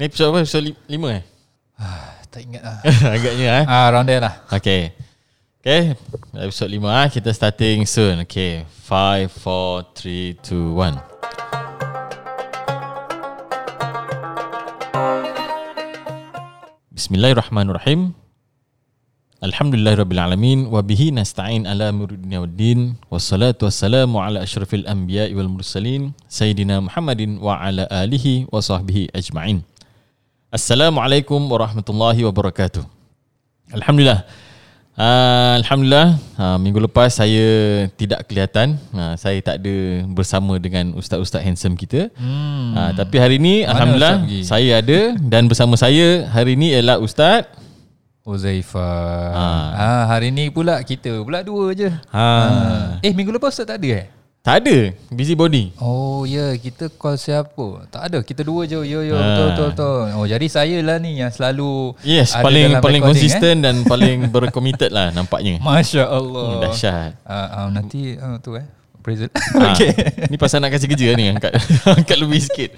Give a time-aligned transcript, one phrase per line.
[0.00, 0.40] Ni episode apa?
[0.40, 1.22] Episode li- lima eh?
[2.32, 2.78] Tak ingat lah.
[3.20, 3.64] Agaknya eh.
[3.68, 4.32] ah, around there lah.
[4.48, 4.96] Okay.
[5.60, 5.92] Okay.
[6.40, 7.06] Episode lima ah.
[7.12, 8.24] Kita starting soon.
[8.24, 8.64] Okay.
[8.88, 10.96] Five, four, three, two, one.
[16.96, 18.16] Bismillahirrahmanirrahim.
[19.44, 27.40] Alhamdulillahirrabbilalamin Wabihi nasta'in ala muridina waddin Wassalatu wassalamu ala ashrafil anbiya wal mursalin Sayyidina Muhammadin
[27.40, 29.64] wa ala alihi wa sahbihi ajma'in
[30.50, 32.82] Assalamualaikum warahmatullahi wabarakatuh
[33.70, 34.26] Alhamdulillah
[34.98, 41.46] uh, Alhamdulillah uh, Minggu lepas saya tidak kelihatan uh, Saya tak ada bersama dengan ustaz-ustaz
[41.46, 42.74] handsome kita hmm.
[42.74, 44.16] uh, Tapi hari ini Mana Alhamdulillah?
[44.42, 47.46] Saya ada Dan bersama saya hari ini ialah ustaz
[48.20, 49.72] Uzaifah.
[49.74, 50.04] Ah.
[50.10, 51.88] hari ni pula kita pula dua je.
[52.12, 52.28] ha.
[52.28, 52.86] Ah.
[53.00, 54.06] Eh minggu lepas Ustaz tak ada eh?
[54.40, 56.50] Tak ada Busy body Oh ya, yeah.
[56.56, 57.84] kita call siapa?
[57.92, 58.80] Tak ada, kita dua je.
[58.88, 59.20] Yo yo, Ah.
[59.20, 60.00] betul betul betul.
[60.16, 65.12] Oh jadi saya lah ni yang selalu Yes paling paling konsisten dan paling bercommitted lah
[65.12, 65.60] nampaknya Eh?
[65.60, 66.46] Masya Allah.
[66.56, 68.64] Hmm, Dahsyat Ah, ah, nanti ah, tu eh.
[69.00, 69.32] Appraisal.
[69.56, 69.72] ha.
[70.28, 71.56] Ni pasal nak kasih kerja ni Angkat,
[72.04, 72.76] angkat lebih sikit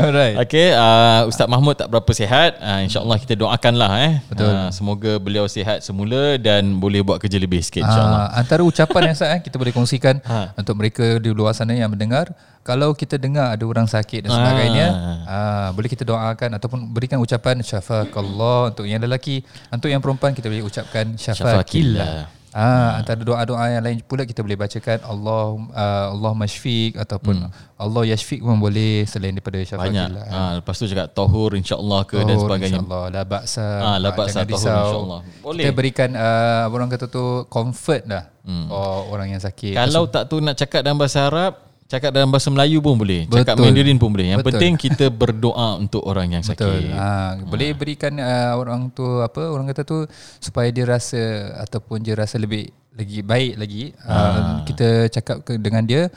[0.00, 0.40] Alright.
[0.48, 2.56] Okay, uh, Ustaz Mahmud tak berapa sihat.
[2.62, 4.12] Uh, InsyaAllah kita doakanlah eh.
[4.30, 4.48] Betul.
[4.48, 8.30] Uh, semoga beliau sihat semula dan boleh buat kerja lebih sikit insyaAllah.
[8.32, 10.54] Ah, antara ucapan yang Ustaz eh, kita boleh kongsikan Ha.
[10.56, 12.30] untuk mereka di luar sana yang mendengar
[12.62, 14.86] kalau kita dengar ada orang sakit dan sebagainya
[15.26, 15.68] ah.
[15.74, 20.64] boleh kita doakan ataupun berikan ucapan syafakallah untuk yang lelaki untuk yang perempuan kita boleh
[20.64, 26.98] ucapkan syafakillah Ah, antara doa-doa yang lain pula kita boleh bacakan Allah uh, Allah masyfiq
[26.98, 27.46] ataupun
[27.78, 29.70] Allah yashfiq pun boleh selain daripada Banyak.
[29.70, 30.24] syafakillah.
[30.26, 32.82] Uh, lepas tu cakap tahur insyaAllah ke dan Tahur, sebagainya.
[32.82, 35.20] InsyaAllah La baksa Ah, la Jangan tahur, insyaAllah.
[35.38, 35.62] Boleh.
[35.62, 38.66] Kita berikan uh, Orang kata tu Comfort lah hmm.
[39.06, 42.84] Orang yang sakit Kalau tak tu nak cakap dalam bahasa Arab, cakap dalam bahasa Melayu
[42.84, 43.24] pun boleh.
[43.24, 43.64] Cakap Betul.
[43.64, 44.26] Mandarin pun boleh.
[44.36, 44.50] Yang Betul.
[44.52, 46.84] penting kita berdoa untuk orang yang Betul.
[46.84, 46.92] sakit.
[46.92, 47.08] Ha,
[47.48, 50.04] boleh berikan uh, orang tu apa orang kata tu
[50.38, 53.82] supaya dia rasa ataupun dia rasa lebih lagi baik lagi.
[54.04, 56.12] Uh, kita cakap ke, dengan dia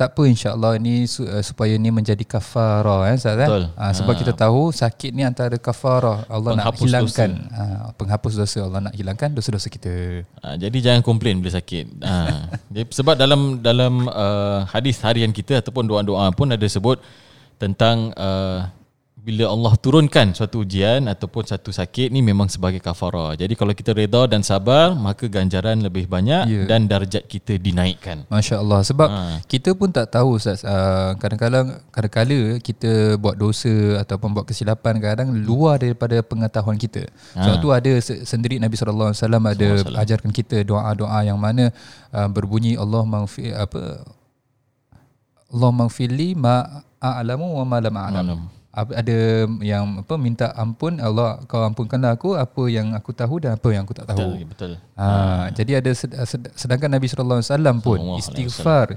[0.00, 3.44] tak apa insya-Allah ni su, uh, supaya ni menjadi kafarah eh Ustaz eh.
[3.44, 3.64] Betul.
[3.76, 7.62] Ha, sebab kita tahu sakit ni antara kafarah Allah nak Penghapus hilangkan ha,
[8.00, 10.24] penghapus dosa Allah nak hilangkan dosa-dosa kita.
[10.40, 11.86] Uh, jadi jangan komplain bila sakit.
[12.10, 16.98] Uh, sebab dalam dalam uh, hadis harian kita ataupun doa-doa pun ada sebut
[17.58, 18.66] tentang uh,
[19.20, 23.36] bila Allah turunkan suatu ujian ataupun satu sakit ni memang sebagai kafarah.
[23.36, 26.64] Jadi kalau kita reda dan sabar maka ganjaran lebih banyak Ya.
[26.64, 28.24] dan darjat kita dinaikkan.
[28.26, 29.20] Masya Allah Sebab Ha.
[29.20, 29.36] ha.
[29.44, 35.36] kita pun tak tahu Ustaz uh, Kadang-kadang Kadang-kala kita buat dosa Ataupun buat kesilapan Kadang
[35.36, 37.04] luar daripada pengetahuan kita
[37.34, 37.62] Sebab Ha.
[37.62, 39.68] tu ada se- sendiri Nabi SAW Ada
[40.00, 41.68] ajarkan kita doa-doa yang mana
[42.10, 44.00] uh, Berbunyi Allah maghfir, apa
[45.50, 46.62] Allah maghfirli ma
[46.96, 49.18] a'lamu wa ma lam a'lam ada
[49.60, 53.82] yang apa minta ampun Allah kau ampunkanlah aku apa yang aku tahu dan apa yang
[53.82, 54.38] aku tak tahu.
[54.46, 54.72] Betul, betul.
[54.94, 55.06] Ha,
[55.50, 58.88] jadi ada sed- sed- sedangkan Nabi sallallahu alaihi wasallam pun alaihi istighfar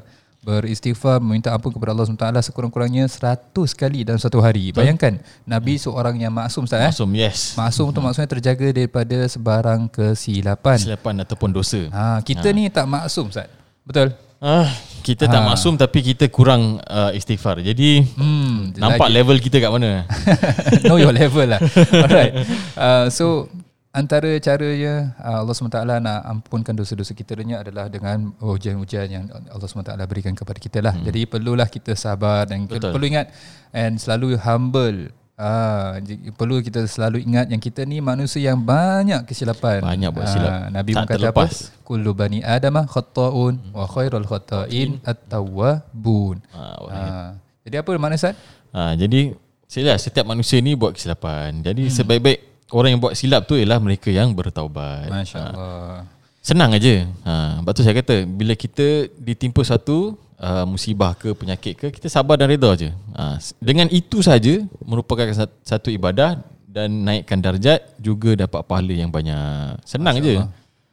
[0.44, 4.75] beristighfar meminta ampun kepada Allah SWT sekurang-kurangnya 100 kali dalam satu hari.
[4.75, 5.16] Bayangkan
[5.47, 6.91] Nabi seorang yang maksum Ustaz eh.
[6.91, 7.55] Maksum, yes.
[7.55, 10.78] Maksum tu maksudnya terjaga daripada sebarang kesilapan.
[10.78, 11.88] Kesilapan ataupun dosa.
[11.90, 13.47] Ha, kita ni tak maksum Ustaz.
[13.84, 14.11] Betul?
[14.43, 14.67] Ah,
[15.07, 17.63] kita tak maksum tapi kita kurang uh, istighfar.
[17.63, 20.03] Jadi Hmm, nampak level kita kat mana.
[20.83, 21.63] know your level lah.
[22.03, 22.35] Alright.
[22.75, 23.47] Uh, so
[23.95, 29.63] antara caranya uh, Allah SWT nak ampunkan dosa-dosa kita nya adalah dengan ujian-ujian yang Allah
[29.63, 30.91] SWT berikan kepada kita lah.
[30.91, 31.07] Hmm.
[31.07, 32.91] Jadi perlulah kita sabar dan Betul.
[32.91, 33.31] perlu ingat
[33.71, 35.07] and selalu humble.
[35.33, 35.97] Ah,
[36.38, 39.81] perlu kita selalu ingat yang kita ni manusia yang banyak kesilapan.
[39.81, 40.51] Banyak buat Ah, silap.
[40.69, 41.51] Nabi Tak pun kata terlepas.
[41.73, 41.81] apa?
[41.81, 46.38] Kullu bani adama khata'un wa khairul khata'in at-tawwabun.
[46.53, 47.29] Ah, Ah,
[47.66, 48.38] jadi apa makna Ustaz?
[48.77, 49.33] Ha, jadi
[49.66, 51.66] sila setiap manusia ni buat kesilapan.
[51.66, 51.93] Jadi hmm.
[51.97, 52.39] sebaik-baik
[52.69, 55.09] orang yang buat silap tu ialah mereka yang bertaubat.
[55.09, 56.05] Masya Allah.
[56.45, 57.09] Senang aja.
[57.25, 62.11] Ha, sebab tu saya kata bila kita ditimpa satu uh, musibah ke penyakit ke kita
[62.11, 62.91] sabar dan reda je.
[63.15, 69.07] Ha, dengan itu saja merupakan sat- satu ibadah dan naikkan darjat juga dapat pahala yang
[69.07, 69.79] banyak.
[69.87, 70.43] Senang je.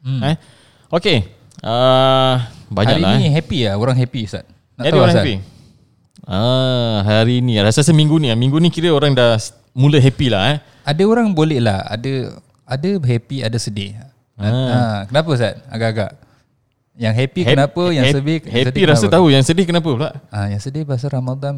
[0.01, 0.21] Hmm.
[0.23, 0.35] Eh?
[0.89, 1.19] Okey.
[1.61, 2.41] Uh,
[2.73, 3.13] banyak Hari lah.
[3.21, 3.31] ni eh.
[3.37, 4.41] happy lah Orang happy Ustaz
[4.73, 5.21] Nak Jadi tahu orang Ustaz?
[5.21, 5.35] happy.
[6.25, 8.33] Ah, hari ni rasa seminggu ni.
[8.33, 8.37] ah.
[8.39, 9.37] Minggu ni kira orang dah
[9.77, 10.57] mula happy lah eh.
[10.81, 12.33] Ada orang boleh lah Ada
[12.65, 14.05] Ada happy Ada sedih ha.
[14.41, 14.97] ha.
[15.05, 16.17] Kenapa Ustaz Agak-agak
[17.01, 19.15] Yang happy Hap- kenapa Yang hap- sedih Happy sedih rasa kenapa?
[19.17, 21.55] tahu Yang sedih kenapa pula ha, Yang sedih pasal Ramadan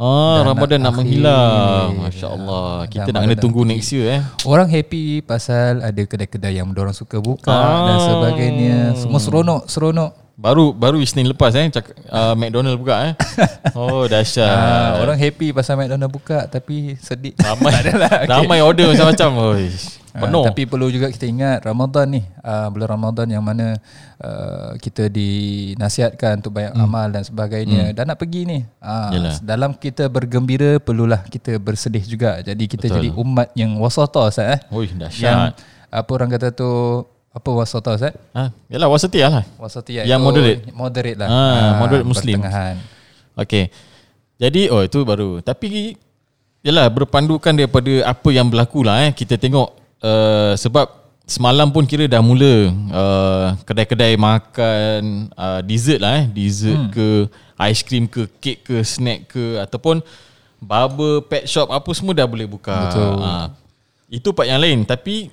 [0.00, 1.88] Ah, Dah Ramadan nak, nak menghilang.
[2.00, 6.56] Masya Allah Kita Dah nak kena tunggu next year eh Orang happy pasal Ada kedai-kedai
[6.56, 7.84] yang Diorang suka buka Ah.
[7.84, 10.10] Dan sebagainya Semua seronok Seronok
[10.40, 13.14] Baru baru Isnin lepas eh cak, uh, McDonald buka eh.
[13.76, 14.48] Oh dahsyat.
[14.48, 17.36] Ah, orang happy pasal McDonald buka tapi sedih.
[17.36, 18.24] ramai okay.
[18.24, 19.30] ramai order macam-macam.
[19.52, 19.68] Oi.
[20.10, 20.42] Ah, Penuh.
[20.42, 23.78] tapi perlu juga kita ingat Ramadan ni uh, bulan Ramadan yang mana
[24.18, 26.82] uh, kita dinasihatkan untuk banyak hmm.
[26.82, 27.94] amal dan sebagainya hmm.
[27.94, 29.34] dan nak pergi ni uh, Yalah.
[29.40, 32.96] dalam kita bergembira perlulah kita bersedih juga jadi kita Betul.
[32.96, 35.54] jadi umat yang wasata Ustaz eh Oi yang dahsyat.
[35.88, 36.70] apa orang kata tu
[37.30, 39.46] apa wasata Ustaz Ha, yalah wasati lah.
[39.56, 40.60] wasati Yang moderate.
[40.72, 42.42] moderate lah Ah, moderate Muslim.
[42.42, 42.76] pertengahan
[43.38, 43.70] Okey.
[44.36, 45.40] Jadi oh itu baru.
[45.40, 45.96] Tapi
[46.60, 49.12] yalah berpandukan daripada apa yang berlaku lah eh.
[49.12, 51.00] Kita tengok uh, sebab
[51.30, 56.24] semalam pun kira dah mula uh, kedai-kedai makan uh, dessert lah eh.
[56.26, 56.90] Dessert hmm.
[56.90, 57.08] ke
[57.70, 60.02] ice cream ke kek ke snack ke ataupun
[60.60, 62.76] barber, pet shop apa semua dah boleh buka.
[62.90, 63.12] Betul.
[63.22, 63.46] Uh,
[64.10, 65.30] itu part yang lain tapi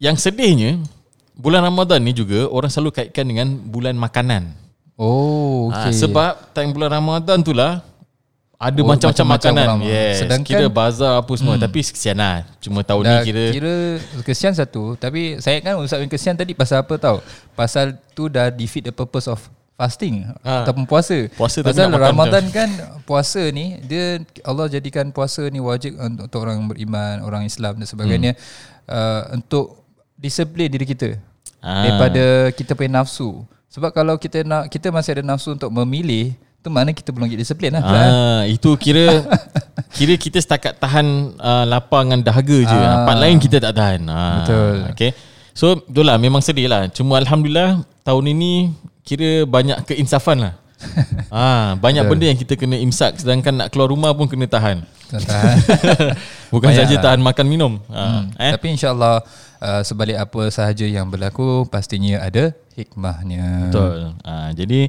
[0.00, 0.80] yang sedihnya
[1.36, 4.56] bulan Ramadan ni juga orang selalu kaitkan dengan bulan makanan.
[4.96, 5.92] oh Okay.
[5.92, 7.84] okey Ha, sebab time bulan Ramadan tu lah
[8.60, 9.64] ada Oh, macam-macam makanan.
[9.64, 9.80] orang.
[9.82, 10.20] Yes.
[10.20, 11.64] Sedangkan- kira bazar apa semua hmm.
[11.64, 12.44] tapi kesian lah.
[12.60, 13.74] Cuma tahun Dah ni kira, kira
[14.20, 18.84] kesian satu Tapi saya kan ucapkan kesian tadi Pasal apa tau Pasal tu dah defeat
[18.84, 19.40] the purpose of
[19.74, 20.60] fasting Ha.
[20.60, 22.68] Ataupun puasa Puasa Pasal Ramadan kan
[23.02, 27.88] Puasa ni Dia Allah jadikan puasa ni wajib Untuk, untuk orang beriman Orang Islam dan
[27.88, 28.36] sebagainya
[28.84, 28.92] Hmm.
[28.92, 29.80] uh, Untuk
[30.14, 31.16] disiplin diri kita
[31.58, 31.80] Ah.
[31.82, 36.68] Daripada kita punya nafsu Sebab kalau kita nak Kita masih ada nafsu untuk memilih tu
[36.68, 39.24] mana kita belum lagi disiplin lah Ah, itu kira
[39.96, 42.76] kira kita setakat tahan uh, lapar dengan dahaga je.
[42.76, 43.02] Ah.
[43.02, 44.00] Part lain kita tak tahan.
[44.06, 44.76] Ah, Betul.
[44.92, 45.10] Okay.
[45.50, 46.86] So itulah memang sedih lah.
[46.88, 48.70] Cuma Alhamdulillah tahun ini
[49.02, 50.54] kira banyak keinsafan lah.
[51.32, 52.12] ah, banyak Betul.
[52.14, 54.84] benda yang kita kena imsak sedangkan nak keluar rumah pun kena tahan.
[55.10, 55.56] Tahan
[56.54, 57.02] Bukan saja lah.
[57.02, 57.72] tahan makan minum.
[57.88, 58.36] Ah, Hmm.
[58.36, 58.52] eh?
[58.52, 59.24] Tapi insyaAllah
[59.58, 63.72] uh, sebalik apa sahaja yang berlaku pastinya ada hikmahnya.
[63.72, 64.12] Betul.
[64.20, 64.80] Uh, jadi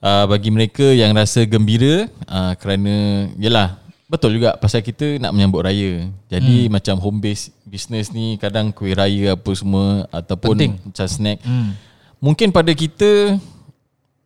[0.00, 3.80] uh, bagi mereka yang rasa gembira uh, kerana yalah
[4.10, 6.10] betul juga pasal kita nak menyambut raya.
[6.26, 6.72] Jadi hmm.
[6.74, 10.72] macam home base business ni kadang kuih raya apa semua ataupun Penting.
[10.82, 11.38] macam snack.
[11.46, 11.78] Hmm.
[12.18, 13.38] Mungkin pada kita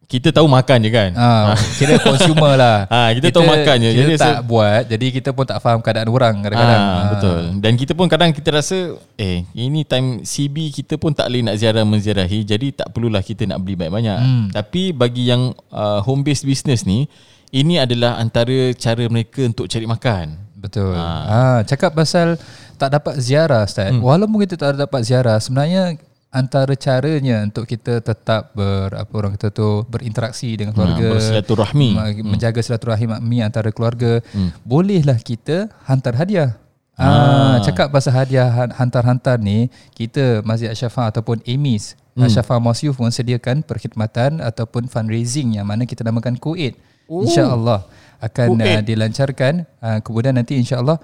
[0.05, 1.11] kita tahu makan je kan.
[1.17, 2.79] Ah, kira consumer lah.
[2.95, 3.91] Ah, kita tahu makan je.
[3.91, 6.83] Kita Jadi tak so- buat, jadi kita pun tak faham keadaan orang kadang-kadang.
[6.83, 7.41] Ah, betul.
[7.59, 11.57] Dan kita pun kadang kita rasa eh ini time CB kita pun tak boleh nak
[11.59, 14.19] ziarah menziarahi jadi tak perlulah kita nak beli banyak-banyak.
[14.21, 14.47] Hmm.
[14.53, 17.11] Tapi bagi yang uh, home based business ni
[17.55, 20.27] ini adalah antara cara mereka untuk cari makan.
[20.59, 20.97] Betul.
[20.97, 21.61] Ah.
[21.69, 22.41] cakap pasal
[22.81, 23.93] tak dapat ziarah Ustaz.
[23.93, 24.01] Hmm.
[24.01, 26.01] Walaupun kita tak dapat ziarah, sebenarnya
[26.35, 31.89] antara caranya untuk kita tetap ber apa orang kata tu berinteraksi dengan keluarga, Ha, bersilaturahmi.
[31.95, 34.67] ma- menjaga silaturahim mi antara keluarga, hmm.
[34.67, 36.59] bolehlah kita hantar hadiah.
[36.95, 42.27] Ah, cakap pasal hadiah han- hantar-hantar ni, kita Masjid Asyafa ataupun AMIS, hmm.
[42.27, 46.75] Asyafa Mosyuf pun sediakan perkhidmatan ataupun fundraising yang mana kita namakan Kuwait.
[47.11, 47.27] Oh.
[47.27, 47.85] InsyaAllah
[48.23, 49.69] akan uh, dilancarkan.
[49.77, 50.97] Uh, kemudian nanti insyaAllah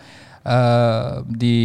[0.44, 1.58] uh, di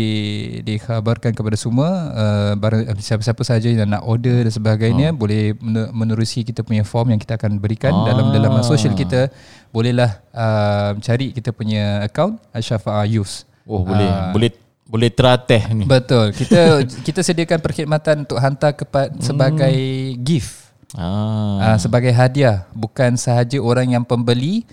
[0.62, 5.18] dikhabarkan kepada semua uh, barang siapa-siapa sahaja yang nak order dan sebagainya oh.
[5.18, 8.12] boleh men- menerusi kita punya form yang kita akan berikan Ah.
[8.12, 9.32] dalam dalam social kita
[9.70, 13.48] bolehlah uh, cari kita punya account Asyafa Youth.
[13.64, 14.32] Oh boleh Ah.
[14.32, 14.52] boleh
[14.86, 15.82] boleh terateh ni.
[15.90, 16.30] Betul.
[16.40, 19.74] Kita kita sediakan perkhidmatan untuk hantar kepada sebagai
[20.22, 20.70] gift.
[20.94, 21.74] Ah.
[21.74, 24.64] uh, sebagai hadiah bukan sahaja orang yang pembeli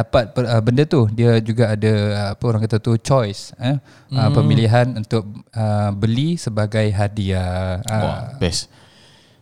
[0.00, 3.76] dapat per, uh, benda tu dia juga ada uh, apa orang kata tu choice eh
[4.16, 8.72] uh, pemilihan untuk uh, beli sebagai hadiah uh, Wah, best.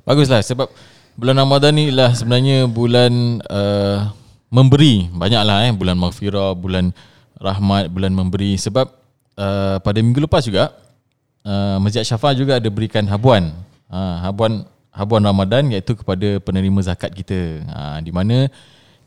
[0.03, 0.67] Baguslah sebab
[1.15, 4.11] bulan Ramadan ni lah sebenarnya bulan uh,
[4.49, 5.07] memberi.
[5.13, 6.91] Banyaklah eh bulan maghfirah, bulan
[7.39, 8.89] rahmat, bulan memberi sebab
[9.37, 10.75] uh, pada minggu lepas juga
[11.45, 13.53] uh, Masjid Syafa juga ada berikan habuan.
[13.89, 17.63] Uh, habuan habuan Ramadan iaitu kepada penerima zakat kita.
[17.69, 18.49] Uh, di mana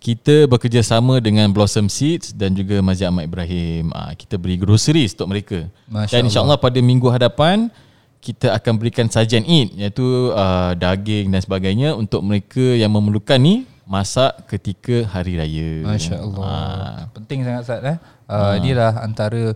[0.02, 3.94] kita bekerjasama dengan Blossom Seeds dan juga Masjid Ahmad Ibrahim.
[3.94, 5.70] Uh, kita beri groceries untuk mereka.
[5.86, 7.70] Masya dan insyaAllah pada minggu hadapan
[8.18, 13.70] kita akan berikan sajian Eid iaitu uh, daging dan sebagainya untuk mereka yang memerlukan ni
[13.86, 15.86] masak ketika hari raya.
[15.86, 16.98] Masya Allah Ah.
[17.14, 19.54] penting sangat Ustaz eh uh, inilah antara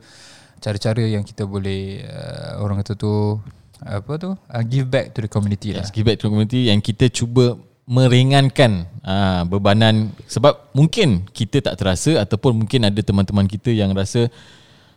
[0.61, 3.37] cara-cara yang kita boleh uh, orang kata tu
[3.81, 6.69] apa tu uh, give back to the community lah Yes, give back to the community
[6.69, 13.45] yang kita cuba meringankan uh, bebanan sebab mungkin kita tak terasa ataupun mungkin ada teman-teman
[13.45, 14.29] kita yang rasa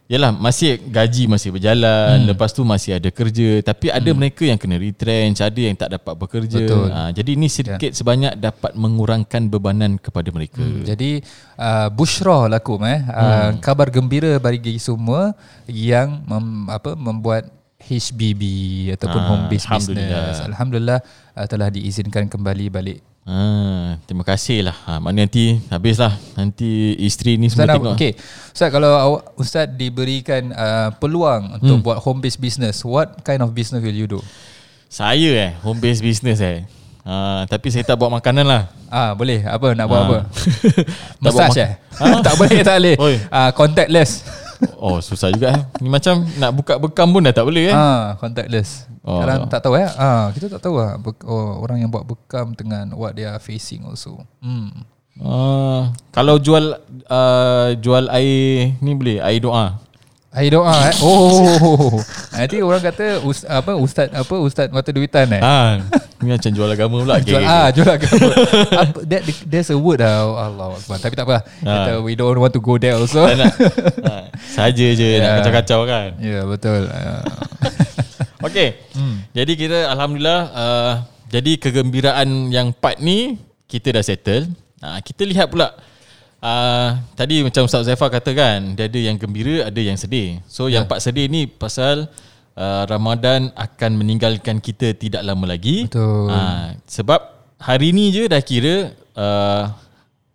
[0.09, 2.33] Yalah masih gaji masih berjalan hmm.
[2.33, 3.61] lepas tu masih ada kerja.
[3.61, 6.65] Tapi ada mereka yang kena retrench ada yang tak dapat bekerja.
[6.65, 6.89] Betul.
[6.89, 10.65] Ha, jadi ini sedikit sebanyak dapat mengurangkan bebanan kepada mereka.
[10.65, 11.21] Hmm, jadi
[11.61, 13.05] uh, bushra lakum eh.
[13.05, 13.61] Uh, Hmm.
[13.61, 15.37] kabar gembira bagi semua
[15.69, 18.43] yang mem, apa membuat HBB
[18.93, 20.23] ataupun Ah, home based Alhamdulillah.
[20.27, 20.99] business alhamdulillah
[21.33, 24.77] uh, telah diizinkan kembali balik Ah, terima kasih lah.
[24.89, 26.17] Ha, mana nanti habislah.
[26.33, 27.93] Nanti isteri ni semua Ustaz, tengok.
[27.93, 28.13] okay.
[28.57, 33.53] Ustaz kalau awak, Ustaz diberikan uh, peluang untuk buat home based business, what kind of
[33.53, 34.17] business will you do?
[34.89, 36.65] Saya eh, home based business eh.
[37.05, 38.73] Ha, tapi saya tak buat makanan lah.
[38.89, 40.09] Ah boleh apa nak buat Ah.
[40.09, 40.19] apa?
[41.21, 41.73] Massage eh?
[42.25, 42.97] tak boleh tak boleh.
[43.29, 44.25] Ah contactless.
[44.79, 45.63] Oh, susah juga eh.
[45.83, 47.75] Ni macam nak buka bekam pun dah tak boleh eh.
[47.75, 48.87] Ah contactless.
[49.03, 49.19] Oh.
[49.19, 49.89] Sekarang tak tahu ya.
[49.99, 53.87] Ah kita tak tahu lah oh, orang yang buat bekam dengan what they are facing
[53.87, 54.23] also.
[54.39, 54.87] Hmm.
[55.19, 56.79] Ah, kalau jual
[57.11, 59.83] uh, jual air ni boleh, air doa.
[60.29, 60.95] Air doa eh.
[61.01, 61.97] Oh.
[62.37, 65.41] Nanti orang kata us, apa ustaz apa ustaz mata duitan eh.
[65.41, 65.81] Ha,
[66.21, 67.17] ni macam jual agama pula.
[67.25, 68.29] Jual Okay, ah jual agama.
[68.77, 70.29] apa, that, there's a word lah.
[70.53, 70.97] Allah Akbar.
[71.01, 71.39] Tapi tak apa.
[71.65, 73.25] Kita, we don't want to go there also.
[73.25, 73.55] Tak nak.
[74.09, 74.13] Ha,
[74.53, 75.37] saja je nak Ya.
[75.41, 76.09] kacau-kacau kan.
[76.21, 76.81] Ya yeah, betul.
[76.93, 77.25] Ah.
[78.45, 78.69] Okay.
[78.95, 79.25] Hmm.
[79.33, 80.93] Jadi kita alhamdulillah uh,
[81.27, 84.45] jadi kegembiraan yang part ni kita dah settle.
[84.79, 85.73] Uh, kita lihat pula
[86.41, 90.39] uh, tadi macam Ustaz Zaifah kata kan, dia ada yang gembira, ada yang sedih.
[90.47, 92.07] So yang part sedih ni pasal
[92.55, 95.87] uh, Ramadan akan meninggalkan kita tidak lama lagi.
[95.87, 96.29] Betul.
[96.29, 97.21] Uh, sebab
[97.57, 99.71] hari ni je dah kira uh,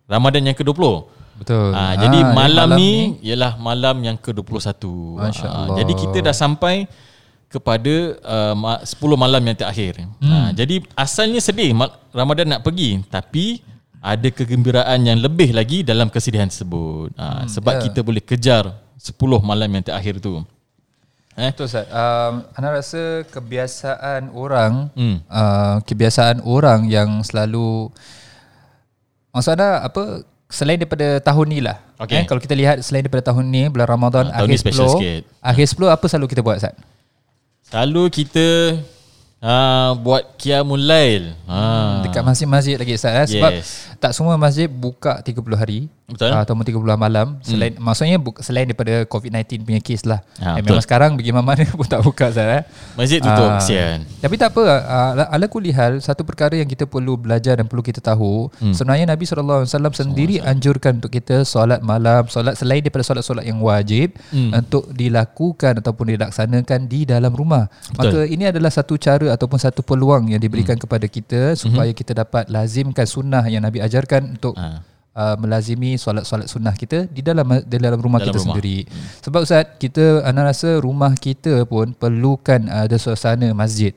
[0.04, 1.12] Ramadan yang ke-20.
[1.34, 1.74] Betul.
[1.74, 4.86] Ha, jadi Ah, malam, ni ialah malam yang ke-21.
[5.18, 5.74] Masya Allah.
[5.74, 6.86] jadi kita dah sampai
[7.50, 9.98] kepada uh, ma- 10 malam yang terakhir.
[10.18, 10.30] Hmm.
[10.30, 13.58] Ha, jadi asalnya sedih ma- Ramadan nak pergi tapi
[14.04, 17.16] ada kegembiraan yang lebih lagi dalam kesedihan tersebut.
[17.16, 17.88] Ha, sebab ya.
[17.88, 18.68] kita boleh kejar
[19.00, 20.44] 10 malam yang terakhir tu.
[21.34, 21.50] Eh?
[21.50, 21.88] Betul Ustaz.
[21.88, 25.18] Um, Ana rasa kebiasaan orang, Hmm.
[25.26, 27.88] uh, kebiasaan orang yang selalu
[29.32, 31.80] maksud Ana apa selain daripada tahun ni lah.
[31.98, 32.22] Okay.
[32.22, 34.94] Eh, kalau kita lihat selain daripada tahun ni bulan Ramadan Ah, ni akhir special 10,
[35.00, 35.22] sikit.
[35.40, 36.74] akhir 10 apa selalu kita buat Ustaz?
[37.64, 38.46] Selalu kita
[39.42, 41.34] uh, buat qiyamul lail.
[41.50, 41.58] Ha.
[42.06, 43.26] Dekat masjid-masjid lagi Ustaz eh?
[43.34, 43.90] sebab Yes.
[44.04, 46.36] Tak semua masjid buka 30 hari Betul.
[46.36, 47.80] uh, ataupun 30 malam selain hmm.
[47.80, 50.20] maksudnya bu- selain daripada COVID-19 punya kes lah.
[50.36, 50.76] Ah, eh, betul.
[50.76, 52.62] memang sekarang pergi mana pun tak buka Ustaz eh.
[52.92, 53.56] Masjid tutup Ah.
[53.56, 54.04] kesian.
[54.20, 58.04] Tapi tak apa uh, ala kulihal satu perkara yang kita perlu belajar dan perlu kita
[58.04, 58.76] tahu hmm.
[58.76, 59.64] sebenarnya Nabi SAW
[59.96, 64.52] sendiri anjurkan untuk kita solat malam solat selain daripada solat-solat yang wajib hmm.
[64.52, 67.96] untuk dilakukan ataupun dilaksanakan di dalam rumah Betul.
[67.96, 70.84] maka ini adalah satu cara ataupun satu peluang yang diberikan hmm.
[70.84, 71.96] kepada kita supaya hmm.
[71.96, 74.82] kita dapat lazimkan sunnah yang Nabi ajarkan untuk Ah.
[75.14, 78.58] uh, melazimi solat-solat sunnah kita di dalam di dalam rumah Dalam kita rumah.
[78.58, 78.78] sendiri.
[79.22, 83.94] Sebab Ustaz, kita ana rasa rumah kita pun perlukan ada suasana masjid.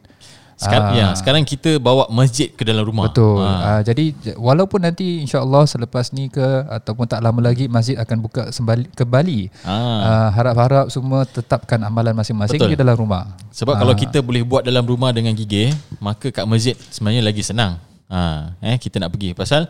[0.58, 0.98] Sekarang, Ah.
[0.98, 3.10] ya, sekarang kita bawa masjid ke dalam rumah.
[3.10, 3.46] Betul.
[3.46, 3.78] Ha.
[3.78, 8.18] Uh, jadi j- walaupun nanti insya-Allah selepas ni ke ataupun tak lama lagi masjid akan
[8.20, 9.54] buka sembali, kembali.
[9.62, 9.76] Ha.
[9.78, 12.74] Uh, harap-harap semua tetapkan amalan masing-masing Betul.
[12.74, 13.38] di dalam rumah.
[13.52, 13.80] Sebab Ah.
[13.80, 17.78] kalau kita boleh buat dalam rumah dengan gigih, maka kat masjid sebenarnya lagi senang.
[18.08, 19.68] Ha, eh kita nak pergi pasal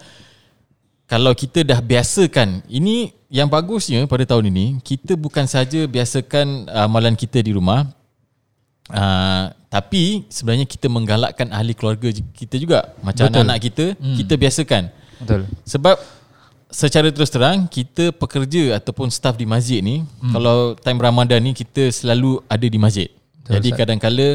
[1.10, 7.18] kalau kita dah biasakan ini yang bagusnya pada tahun ini kita bukan saja biasakan amalan
[7.18, 7.90] kita di rumah
[8.94, 13.42] uh, tapi sebenarnya kita menggalakkan ahli keluarga kita juga macam Betul.
[13.42, 14.16] anak-anak kita hmm.
[14.22, 14.84] kita biasakan
[15.18, 15.42] Betul.
[15.66, 15.98] sebab
[16.68, 20.32] secara terus terang kita pekerja ataupun staf di masjid ni hmm.
[20.36, 23.08] kalau time Ramadan ni kita selalu ada di masjid.
[23.42, 23.80] Betul, Jadi Ustaz.
[23.80, 24.28] kadang-kala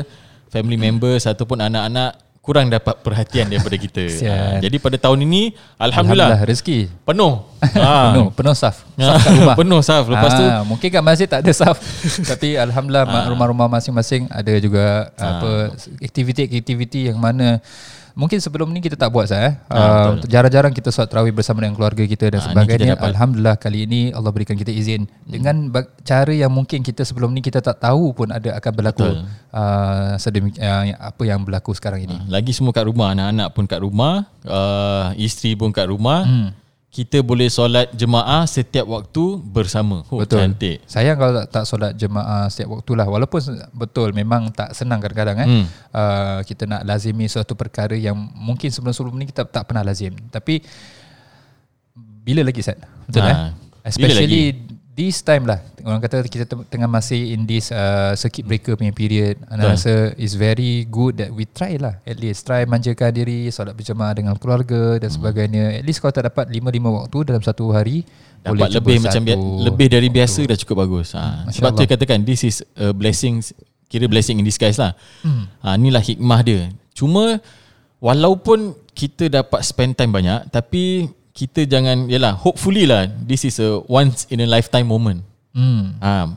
[0.48, 4.02] family members ataupun anak-anak kurang dapat perhatian daripada kita.
[4.22, 6.90] Ha, jadi pada tahun ini alhamdulillah, rezeki.
[7.06, 7.46] penuh.
[7.62, 7.94] ha.
[8.10, 8.82] Penuh, penuh saf.
[8.98, 9.54] Saf kat rumah.
[9.54, 10.04] penuh saf.
[10.10, 11.78] Lepas tu Ah, mungkin kat masjid tak ada saf.
[12.26, 15.70] Tapi alhamdulillah mak rumah-rumah masing-masing ada juga apa
[16.02, 17.62] aktiviti-aktiviti yang mana
[18.12, 19.52] mungkin sebelum ni kita tak buat sah eh.
[19.66, 22.94] Ah, Uh, jarang-jarang kita solat tarawih bersama dengan keluarga kita dan kita sebagainya.
[22.96, 23.08] dapat.
[23.12, 27.40] Alhamdulillah kali ini Allah berikan kita izin dengan bag- cara yang mungkin kita sebelum ni
[27.40, 29.16] kita tak tahu pun ada akan berlaku Betul.
[29.52, 32.16] uh, sedemik, uh, apa yang berlaku sekarang ini.
[32.28, 36.24] lagi semua kat rumah, anak-anak pun kat rumah, uh, isteri pun kat rumah.
[36.24, 36.48] Hmm.
[36.92, 40.04] Kita boleh solat jemaah setiap waktu bersama.
[40.12, 40.44] Oh, Betul.
[40.44, 40.84] Cantik.
[40.84, 43.08] Sayang kalau tak, tak solat jemaah setiap waktu lah.
[43.08, 43.40] Walaupun
[43.72, 45.48] betul memang tak senang kadang-kadang eh.
[45.48, 45.64] Hmm.
[45.88, 50.12] Uh, kita nak lazimi suatu perkara yang mungkin sebelum-sebelum ni kita tak pernah lazim.
[50.28, 50.60] Tapi
[51.96, 52.76] bila lagi Sat?
[53.08, 53.36] Betul Ah, eh?
[53.88, 54.60] Especially
[55.02, 55.58] this time lah.
[55.80, 59.34] Orang kata kita tengah masih in this uh, circuit breaker punya period.
[59.44, 59.72] Ana Betul.
[59.72, 61.98] rasa is very good that we try lah.
[62.02, 65.00] At least try manjakan diri, solat berjemaah dengan keluarga Hmm.
[65.00, 65.64] dan sebagainya.
[65.74, 68.06] At least kalau tak dapat 5-5 waktu dalam satu hari,
[68.40, 70.16] boleh Dapat cuba lebih macam bia- lebih dari waktu.
[70.16, 71.08] biasa dah cukup bagus.
[71.12, 71.22] Ha.
[71.44, 71.78] Masya Sebab tu Allah.
[71.80, 73.42] saya katakan this is a blessing
[73.86, 74.94] kira blessing in disguise lah.
[75.20, 75.50] Hmm.
[75.60, 76.62] Ha, inilah hikmah dia.
[76.92, 77.42] Cuma
[77.98, 78.58] walaupun
[78.90, 84.28] kita dapat spend time banyak tapi kita jangan yalah hopefully lah this is a once
[84.28, 85.24] in a lifetime moment.
[85.52, 85.96] Hmm.
[86.00, 86.28] Ha,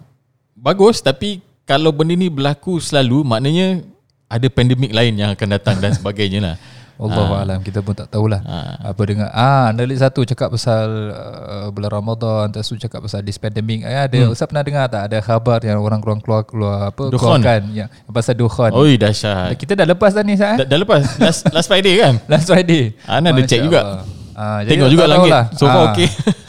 [0.56, 3.84] bagus tapi kalau benda ni berlaku selalu maknanya
[4.32, 6.58] ada pandemik lain yang akan datang dan sebagainya lah.
[6.96, 7.44] Allah ha.
[7.44, 8.40] alam kita pun tak tahulah.
[8.40, 8.96] Ha.
[8.96, 13.84] Apa dengar ah analis satu cakap pasal uh, bulan Ramadan, terus cakap pasal this pandemic.
[13.84, 14.32] Eh, ada hmm.
[14.32, 17.44] Ustaz pernah dengar tak ada khabar yang orang keluar keluar keluar apa Dukhon.
[17.44, 18.72] keluarkan yang pasal dukhan.
[18.72, 19.60] Oi dahsyat.
[19.60, 20.56] Kita dah lepas dah ni sah.
[20.64, 22.16] Dah, dah lepas last last Friday kan?
[22.32, 22.96] last Friday.
[23.04, 24.08] Ana ada check juga.
[24.36, 25.32] Ah, Tengok juga langit.
[25.32, 25.46] Lah.
[25.56, 25.92] So far ah.
[25.96, 26.10] okey.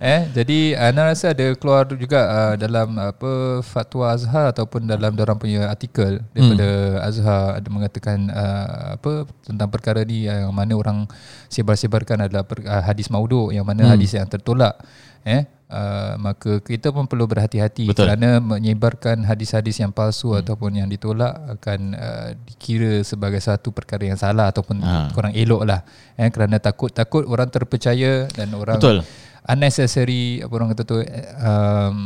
[0.00, 5.36] Eh, jadi Ana rasa ada keluar juga uh, dalam apa fatwa Azhar ataupun dalam orang
[5.36, 7.04] punya artikel daripada hmm.
[7.04, 11.04] Azhar ada mengatakan uh, apa tentang perkara ni yang mana orang
[11.52, 13.92] sebar-sebarkan adalah per, uh, hadis maudhu yang mana hmm.
[13.92, 14.80] hadis yang tertolak.
[15.20, 18.10] Eh, uh, maka kita pun perlu berhati-hati Betul.
[18.10, 20.42] kerana menyebarkan hadis-hadis yang palsu hmm.
[20.44, 25.08] ataupun yang ditolak akan uh, dikira sebagai satu perkara yang salah ataupun ha.
[25.14, 25.80] kurang elok lah.
[26.18, 29.06] Eh, kerana takut-takut orang terpercaya dan orang Betul
[29.48, 31.98] unnecessary apa orang kata tu um,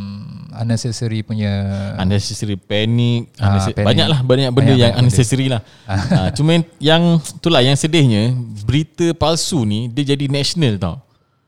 [0.55, 1.53] unnecessary punya
[1.99, 3.89] unnecessary panic, ha, unnecessary, panic.
[3.91, 5.59] banyaklah banyak benda banyak, yang banyak unnecessary benda.
[5.59, 5.63] lah
[6.15, 11.04] ha, cuma yang itulah yang sedihnya berita palsu ni dia jadi national tau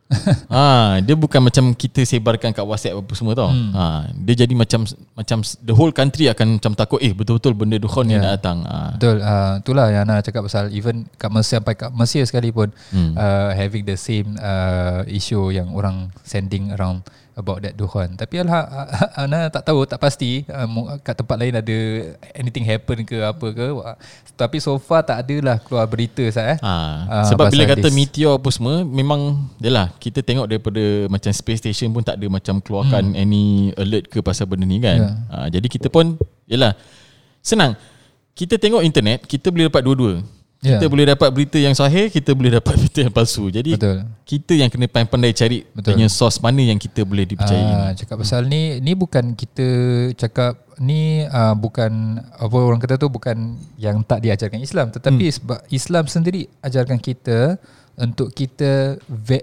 [0.54, 3.50] ha, dia bukan macam kita sebarkan kat WhatsApp apa semua tau.
[3.50, 3.74] Hmm.
[3.74, 4.86] Ha, dia jadi macam
[5.18, 8.18] macam the whole country akan macam takut eh betul-betul benda dukhon yeah.
[8.18, 8.58] ni nak datang.
[8.62, 8.94] Ha.
[8.94, 9.16] Betul.
[9.18, 13.18] Uh, itulah yang nak cakap pasal even kat Malaysia sampai kat Malaysia sekalipun hmm.
[13.18, 17.02] uh, having the same uh, issue yang orang sending around
[17.36, 18.16] about that dukhon.
[18.16, 18.64] Tapi alha
[19.22, 21.78] ana tak tahu tak pasti um, kat tempat lain ada
[22.32, 23.66] anything happen ke apa ke.
[24.34, 26.58] Tapi so far tak adalah keluar berita sah eh.
[26.64, 26.72] Ha,
[27.06, 27.94] uh, sebab bila kata this.
[27.94, 32.58] meteor apa semua memang yalah kita tengok daripada macam space station pun tak ada macam
[32.58, 33.22] keluarkan hmm.
[33.22, 34.98] any alert ke pasal benda ni kan.
[34.98, 35.14] Yeah.
[35.30, 36.16] Ha, jadi kita pun
[36.48, 36.72] yalah
[37.44, 37.76] senang.
[38.36, 40.20] Kita tengok internet, kita boleh dapat dua-dua.
[40.56, 40.90] Kita yeah.
[40.90, 43.52] boleh dapat berita yang sahih, kita boleh dapat berita yang palsu.
[43.52, 44.08] Jadi Betul.
[44.24, 45.94] kita yang kena pandai-pandai cari Betul.
[45.94, 47.60] punya source mana yang kita boleh dipercayai.
[47.60, 49.68] Uh, cakap pasal ni, ni bukan kita
[50.16, 55.36] cakap ni uh, bukan apa orang kata tu bukan yang tak diajarkan Islam, tetapi hmm.
[55.36, 57.60] sebab Islam sendiri ajarkan kita
[57.96, 58.96] untuk kita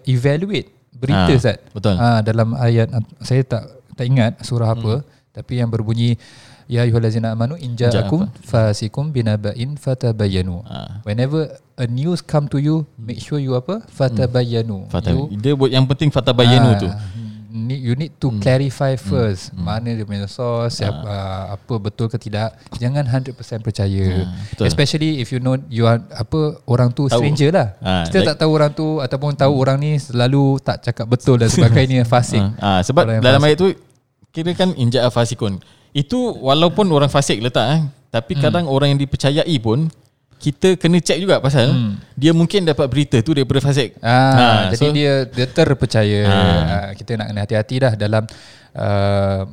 [0.10, 1.96] evaluate berita uh, Betul.
[1.98, 2.90] Uh, dalam ayat
[3.22, 5.06] saya tak tak ingat surah apa, hmm.
[5.30, 6.18] tapi yang berbunyi
[6.68, 10.64] Ya ayyuhallazina amanu in ja'akum fasikum binaba'in fatabayyanu.
[10.64, 11.04] Ha.
[11.04, 13.84] Whenever a news come to you, make sure you apa?
[13.92, 14.88] Fatabayyanu.
[14.88, 16.90] Fata, you, dia buat yang penting fatabayyanu ha, tu.
[17.54, 18.42] Need, you need to hmm.
[18.42, 19.06] clarify hmm.
[19.06, 19.62] first hmm.
[19.62, 20.90] mana dia punya source, ha.
[20.90, 21.14] apa,
[21.60, 22.58] apa betul ke tidak.
[22.82, 24.26] Jangan 100% percaya.
[24.26, 27.22] Ha, Especially if you know you are apa orang tu tahu.
[27.22, 27.68] stranger lah.
[27.84, 29.64] Ha, Kita like, tak tahu orang tu ataupun tahu hmm.
[29.68, 32.42] orang ni selalu tak cakap betul dan sebagainya fasik.
[32.58, 33.70] Ha, ha, sebab dalam ayat tu
[34.34, 35.62] kira kan inja fasikun.
[35.94, 38.42] Itu walaupun orang fasik letak eh, tapi hmm.
[38.42, 39.90] kadang orang yang dipercayai pun
[40.44, 42.20] kita kena check juga pasal hmm.
[42.20, 43.96] dia mungkin dapat berita tu daripada fasik.
[44.04, 46.20] Ah, ha, jadi so, dia dia terpercaya.
[46.28, 46.36] Ha.
[46.36, 48.28] Uh, kita nak kena hati-hati dah dalam
[48.76, 49.48] uh,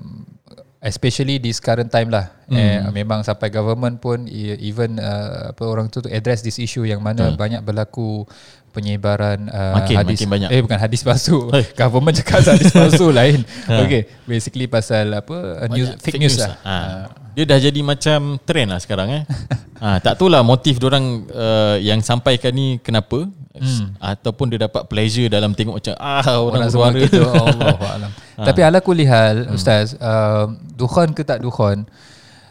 [0.80, 2.32] especially this current time lah.
[2.48, 2.56] Hmm.
[2.58, 6.98] Eh, memang sampai government pun e, even uh, apa orang tu address this issue yang
[6.98, 7.38] mana hmm.
[7.38, 8.26] banyak berlaku
[8.70, 10.48] penyebaran uh, makin, hadis makin banyak.
[10.54, 11.64] eh bukan hadis palsu hey.
[11.80, 13.82] government cakap hadis palsu lain ha.
[13.82, 16.56] okay basically pasal apa news, fake, fake news, news lah, lah.
[16.62, 16.74] Ha.
[16.78, 17.04] Uh.
[17.34, 19.22] dia dah jadi macam trend lah sekarang eh
[19.82, 23.98] ha, tak tahulah motif orang uh, yang sampaikan ni kenapa hmm.
[23.98, 28.44] ataupun dia dapat pleasure dalam tengok macam ah orang, orang suara gitu Allah ha.
[28.46, 29.56] tapi ala kulihal hmm.
[29.58, 30.46] ustaz uh,
[30.78, 31.84] dukhon ke tak dukhon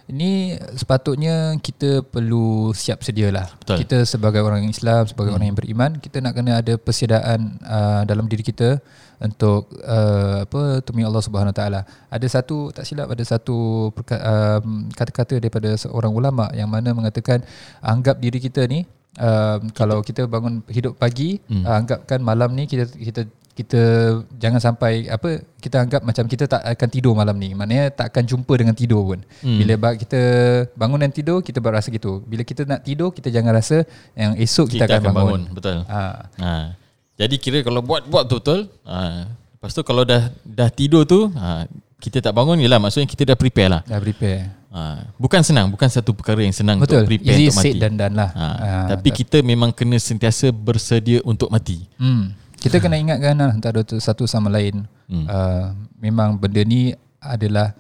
[0.10, 3.46] ini sepatutnya kita perlu siap sedialah.
[3.62, 3.86] Betul.
[3.86, 5.38] Kita sebagai orang Islam, sebagai hmm.
[5.38, 8.82] orang yang beriman, kita nak kena ada persediaan uh, dalam diri kita
[9.22, 11.86] untuk uh, apa demi Allah Subhanahu taala.
[12.10, 14.62] Ada satu tak silap ada satu uh,
[14.98, 17.46] kata-kata daripada seorang ulama yang mana mengatakan
[17.84, 18.90] anggap diri kita ni
[19.22, 21.64] uh, kalau kita bangun hidup pagi, hmm.
[21.70, 23.84] uh, anggapkan malam ni kita kita kita
[24.40, 27.52] jangan sampai apa kita anggap macam kita tak akan tidur malam ni.
[27.52, 29.20] Maknanya tak akan jumpa dengan tidur pun.
[29.44, 29.60] Hmm.
[29.60, 30.22] bila kita
[30.80, 32.24] bangun dan tidur kita berasa gitu.
[32.24, 33.84] Bila kita nak tidur kita jangan rasa
[34.16, 35.42] yang esok kita, kita akan, akan bangun.
[35.44, 35.78] bangun betul.
[35.92, 36.04] Ha.
[36.40, 36.54] ha.
[37.20, 38.72] Jadi kira kalau buat buat betul.
[38.88, 39.28] Ha.
[39.28, 41.68] Lepas tu kalau dah dah tidur tu ha
[42.00, 43.82] kita tak bangun ialah maksudnya kita dah prepare lah.
[43.84, 44.56] Dah prepare.
[44.72, 45.04] Ha.
[45.20, 47.04] Bukan senang bukan satu perkara yang senang betul.
[47.04, 47.76] untuk prepare Easy untuk mati.
[47.76, 48.32] dan dan lah.
[48.32, 48.48] Ha.
[48.48, 48.80] Ha.
[48.96, 51.84] tapi kita memang kena sentiasa bersedia untuk mati.
[52.00, 54.84] Hmm kita kena ingatkan lah antara satu sama lain.
[55.08, 55.26] Hmm.
[55.26, 55.66] Uh,
[55.98, 57.74] memang benda ni adalah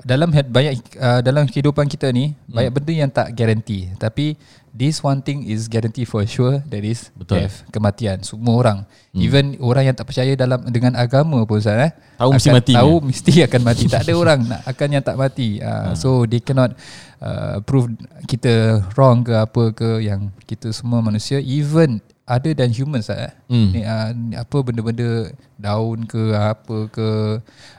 [0.00, 2.54] dalam banyak uh, dalam kehidupan kita ni hmm.
[2.56, 4.32] banyak benda yang tak garanti tapi
[4.72, 7.44] this one thing is guarantee for sure that is Betul.
[7.44, 8.78] death kematian semua orang
[9.12, 9.20] hmm.
[9.20, 12.94] even orang yang tak percaya dalam dengan agama pun Ustaz eh tahu mesti mati tahu
[12.96, 13.04] ya?
[13.04, 15.94] mesti akan mati tak ada orang nak akan yang tak mati uh, hmm.
[15.96, 16.72] so they cannot
[17.20, 17.92] uh, prove
[18.24, 23.34] kita wrong ke apa ke yang kita semua manusia even other than humans eh.
[23.44, 23.68] Hmm.
[23.68, 27.08] Ni, uh, ni apa benda-benda daun ke apa ke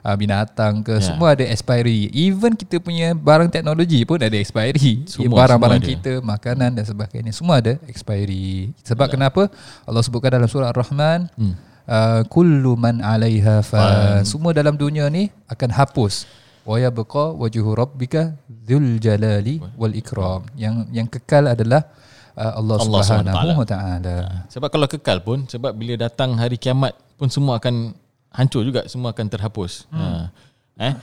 [0.04, 1.08] uh, binatang ke Ya.
[1.08, 2.12] semua ada expiry.
[2.12, 5.02] Even kita punya barang teknologi pun ada expiry.
[5.10, 5.94] Semua- Barang-barang semua ada.
[5.96, 8.76] kita, makanan dan sebagainya semua ada expiry.
[8.84, 9.48] Sebab kenapa?
[9.82, 11.56] Allah sebutkan dalam surah Ar-Rahman Hmm.
[11.88, 14.22] uh, kullu man 'alaiha fan.
[14.24, 16.28] Semua dalam dunia ni akan hapus.
[16.62, 20.46] Wa yabqa wajhu rabbika dzul jalali wal ikram.
[20.54, 21.90] Yang yang kekal adalah
[22.52, 24.16] Allah, Allah Subhanahu wa taala.
[24.48, 27.94] Sebab kalau kekal pun sebab bila datang hari kiamat pun semua akan
[28.30, 29.86] hancur juga, semua akan terhapus.
[29.90, 30.28] Hmm.
[30.76, 30.86] Ha.
[30.88, 30.94] Eh?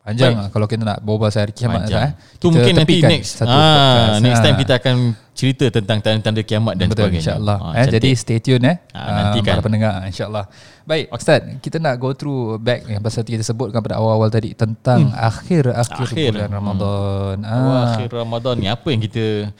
[0.00, 2.02] Panjang lah kalau kita nak berbual hari kiamat Panjang.
[2.08, 2.12] eh.
[2.40, 4.24] Tu mungkin nanti next satu ah, podcast.
[4.24, 4.60] next time Ah.
[4.64, 4.96] kita akan
[5.36, 7.20] cerita tentang tanda-tanda kiamat dan Betul sebagainya.
[7.20, 7.86] insyaAllah Ah, eh.
[7.90, 9.52] Jadi stay tune eh Ah, ah, nantikan.
[9.52, 10.44] Para pendengar insyaAllah
[10.82, 15.12] Baik Ustaz Kita nak go through back Yang pasal kita sebutkan pada awal-awal tadi Tentang
[15.12, 16.16] akhir-akhir Hmm.
[16.16, 16.30] Akhir.
[16.32, 17.80] bulan Ramadan Oh, ah.
[17.92, 19.52] akhir Ramadan ni apa yang kita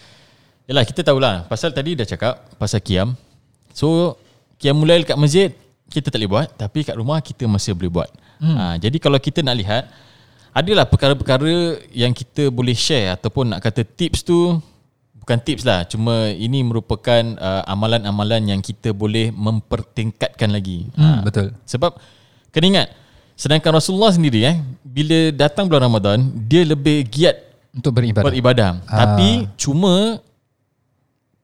[0.70, 1.50] Yalah kita tahulah.
[1.50, 3.18] Pasal tadi dah cakap Pasal kiam
[3.74, 4.14] So
[4.54, 5.50] Kiam mulai kat masjid
[5.90, 6.48] Kita tak boleh buat.
[6.54, 8.10] Tapi kat rumah kita masih boleh buat.
[8.38, 8.54] Hmm.
[8.54, 9.90] ha, Jadi kalau kita nak lihat
[10.54, 14.62] Adalah perkara-perkara Yang kita boleh share Ataupun nak kata tips tu
[15.18, 15.82] Bukan tips lah.
[15.90, 20.86] Cuma ini merupakan uh, Amalan-amalan yang kita boleh Mempertingkatkan lagi.
[20.94, 21.50] Hmm, Betul.
[21.66, 21.98] sebab
[22.50, 22.88] kena ingat
[23.38, 27.40] sedangkan Rasulullah sendiri eh bila datang bulan Ramadan dia lebih giat
[27.72, 28.26] Untuk beribadah.
[28.26, 28.70] beribadah.
[28.84, 28.98] Ah.
[29.00, 30.18] Tapi cuma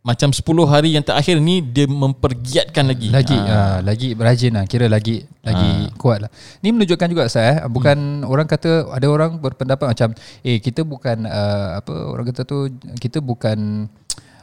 [0.07, 3.11] macam 10 hari yang terakhir ni dia mempergiatkan lagi.
[3.11, 3.51] lagi Ah.
[3.51, 3.77] ah.
[3.83, 6.31] lagi rajin lah kira lagi lagi kuat lah
[6.63, 8.31] ni menunjukkan juga saya eh, bukan Hmm.
[8.31, 10.15] orang kata ada orang berpendapat macam
[10.47, 12.71] eh kita bukan uh, apa orang kata tu
[13.03, 13.91] kita bukan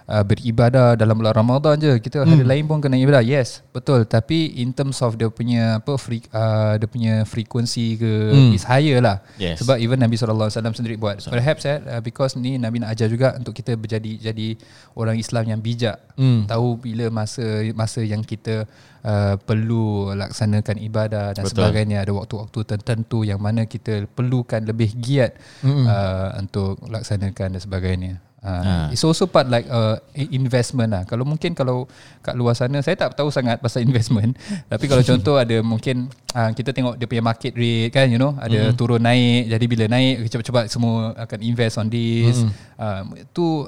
[0.05, 2.49] uh, beribadah dalam bulan Ramadan je kita hari Hmm.
[2.49, 6.75] lain pun kena ibadah yes betul tapi in terms of dia punya apa free, uh,
[6.75, 8.51] dia punya frekuensi ke Hmm.
[8.51, 9.59] is higher lah Yes.
[9.59, 13.35] sebab even Nabi SAW sendiri buat perhaps eh, uh, because ni Nabi nak ajar juga
[13.35, 14.55] untuk kita berjadi jadi
[14.93, 16.45] orang Islam yang bijak Hmm.
[16.45, 17.41] tahu bila masa
[17.73, 18.69] masa yang kita
[19.01, 21.65] uh, perlu laksanakan ibadah dan Betul.
[21.65, 25.85] sebagainya ada waktu-waktu tertentu yang mana kita perlukan lebih giat Mm-mm.
[25.85, 28.13] uh, untuk laksanakan dan sebagainya.
[28.43, 28.75] Uh, Ha.
[28.91, 31.07] It's also part like uh, investment lah.
[31.07, 31.87] Kalau mungkin kalau
[32.19, 34.35] kat luar sana saya tak tahu sangat pasal investment.
[34.67, 38.35] Tapi kalau contoh ada mungkin uh, kita tengok dia punya market rate kan you know
[38.35, 38.75] ada mm-hmm.
[38.75, 39.47] turun naik.
[39.47, 42.43] Jadi bila naik cepat-cepat semua akan invest on this.
[42.43, 42.51] Mm-hmm.
[42.75, 43.01] Uh,
[43.31, 43.63] tu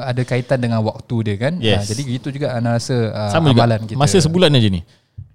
[0.00, 1.60] ada kaitan dengan waktu dia kan.
[1.60, 1.84] Yes.
[1.84, 4.00] Uh, jadi gitu juga ana rasa uh, Sama juga amalan kita.
[4.00, 4.80] Masa sebulan aja ni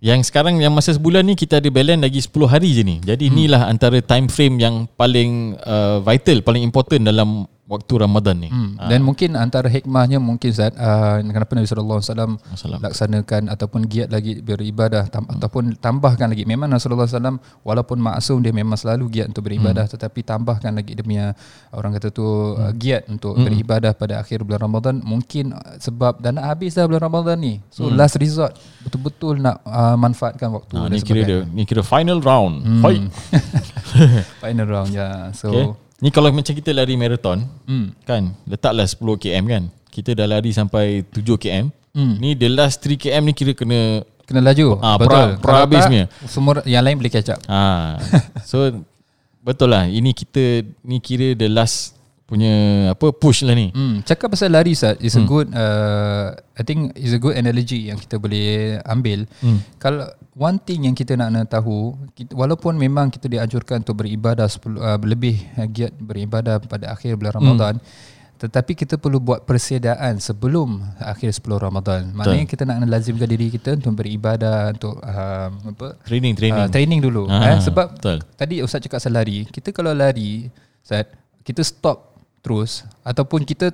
[0.01, 3.29] Yang sekarang Yang masa sebulan ni Kita ada balance lagi 10 hari je ni Jadi
[3.29, 3.33] hmm.
[3.37, 8.81] inilah antara time frame Yang paling uh, Vital Paling important dalam Waktu Ramadan ni Hmm.
[8.81, 12.79] Dan mungkin antara hikmahnya mungkin Zat uh, kenapa Nabi sallallahu alaihi wasallam Wasallam.
[12.81, 18.49] laksanakan ataupun giat lagi beribadah tam, ataupun tambahkan lagi memang Rasulullah SAW walaupun maksum dia
[18.49, 19.93] memang selalu giat untuk beribadah Hmm.
[19.93, 21.25] tetapi tambahkan lagi dia punya
[21.69, 23.45] orang kata tu uh, giat untuk Hmm.
[23.45, 27.85] beribadah pada akhir bulan Ramadan mungkin sebab dah nak habis dah bulan Ramadan ni so
[27.85, 27.93] Hmm.
[27.93, 31.39] last resort betul-betul nak uh, manfaatkan waktu ha, Ni kira dia.
[31.45, 32.81] Ni kira final round hmm.
[32.81, 33.03] Fight
[34.41, 35.65] final round ya so okay.
[35.99, 38.03] Ni kalau macam kita lari marathon hmm.
[38.03, 42.15] Kan Letaklah 10 km kan Kita dah lari sampai 7 km Hmm.
[42.17, 45.61] Ni the last 3 km ni kira kena kena laju Ah, betul pra- pra Kalau
[45.65, 46.05] habis tak, punya.
[46.23, 47.97] semua yang lain boleh catch up ha.
[48.49, 48.85] So
[49.41, 50.43] Betul lah Ini kita
[50.81, 51.98] Ni kira the last
[52.29, 52.53] Punya
[52.93, 56.93] Apa Push lah ni Hmm, cakap pasal lari Sat is a good uh, I think
[56.93, 59.25] is a good analogy yang kita boleh ambil.
[59.41, 59.65] Hmm.
[59.81, 60.05] Kalau
[60.37, 64.77] one thing yang kita nak, nak tahu, kita, walaupun memang kita dianjurkan untuk beribadah 10,
[64.77, 67.73] uh, lebih uh, giat beribadah pada akhir bulan Ramadan,
[68.37, 72.13] tetapi kita perlu buat persediaan sebelum akhir 10 Ramadan.
[72.13, 75.99] Maknanya kita nak lazimkan diri kita untuk beribadah untuk uh, apa?
[76.05, 78.19] Training Training Uh, training dulu Ah, eh sebab betul.
[78.35, 80.47] tadi ustaz cakap pasal lari kita kalau lari
[80.79, 81.11] Ustaz
[81.43, 83.71] kita stop terus ataupun kita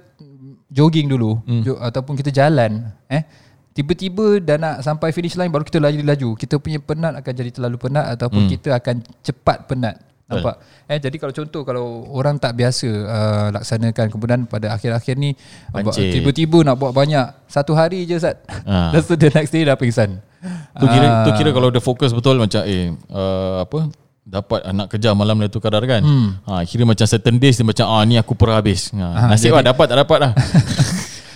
[0.69, 1.61] jogging dulu hmm.
[1.63, 3.23] jo, ataupun kita jalan eh
[3.75, 6.39] tiba-tiba dah nak sampai finish line baru kita lari laju.
[6.39, 8.51] Kita punya penat akan jadi terlalu penat ataupun hmm.
[8.55, 9.99] kita akan cepat penat.
[10.25, 10.57] Nampak?
[10.89, 15.37] Eh jadi kalau contoh kalau orang tak biasa uh, laksanakan kemudian pada akhir-akhir ni
[15.69, 17.45] uh, tiba-tiba nak buat banyak.
[17.45, 18.89] Satu hari je Ustaz Ah.
[18.95, 20.23] lepas tu the next day dah pingsan.
[20.79, 21.23] Tu kira Ah.
[21.27, 23.91] tu kira kalau dia fokus betul macam eh uh, apa
[24.25, 26.01] dapat anak kerja malam Lailatul Qadar kan.
[26.01, 26.29] Hmm.
[26.43, 28.89] Ha kira macam certain days dia macam ah ni aku per habis.
[28.91, 30.31] Ha, Ah, nasib jadi- lah dapat tak dapat lah.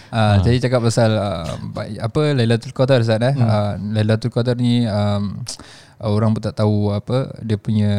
[0.10, 1.54] Uh, Jadi cakap pasal uh,
[2.02, 3.34] apa Lailatul Qadar Ustaz eh.
[3.38, 3.45] Hmm.
[3.45, 5.38] Uh, Lailatul Qadar ni um,
[6.02, 7.91] orang pun tak tahu apa dia punya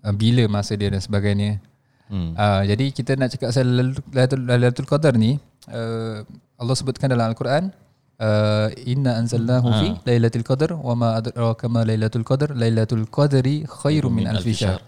[0.00, 1.60] uh, bila masa dia dan sebagainya.
[2.08, 2.32] Hmm.
[2.32, 5.36] Uh, jadi kita nak cakap pasal Lailatul, Lailatul Qadar ni
[5.68, 6.24] uh,
[6.56, 7.68] Allah sebutkan dalam Al-Quran
[8.20, 14.14] uh, inna anzalnahu fi Lailatul Qadar wa ma adraka ma Lailatul Qadar Lailatul Qadri khairum
[14.14, 14.80] min alfi syahr.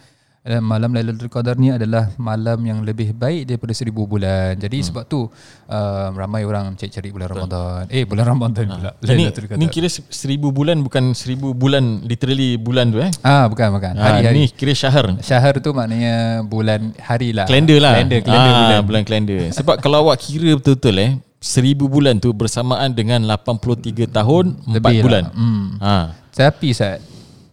[0.65, 4.57] malam Lailatul Qadar ni adalah malam yang lebih baik daripada seribu bulan.
[4.57, 4.87] Jadi hmm.
[4.89, 7.85] sebab tu uh, ramai orang cari-cari bulan Ramadan.
[7.93, 8.75] Eh bulan Ramadan ha.
[8.81, 8.91] pula.
[9.05, 9.29] Ini,
[9.61, 13.13] ini kira seribu bulan bukan seribu bulan literally bulan tu eh?
[13.21, 13.93] Ah bukan bukan.
[14.01, 14.49] Hari-hari.
[14.49, 15.07] Ha, kira syahr.
[15.21, 17.45] Syahr tu maknanya bulan hari lah.
[17.45, 18.01] Kalender lah.
[18.01, 18.81] Kalender, kalender ha, bulan.
[18.89, 19.39] bulan kalender.
[19.53, 24.99] Sebab kalau awak kira betul-betul eh seribu bulan tu bersamaan dengan 83 tahun Lebih 4
[24.99, 25.03] lah.
[25.07, 25.25] bulan.
[25.33, 25.67] Hmm.
[25.79, 25.97] Ha.
[26.35, 27.03] Tapi Ustaz,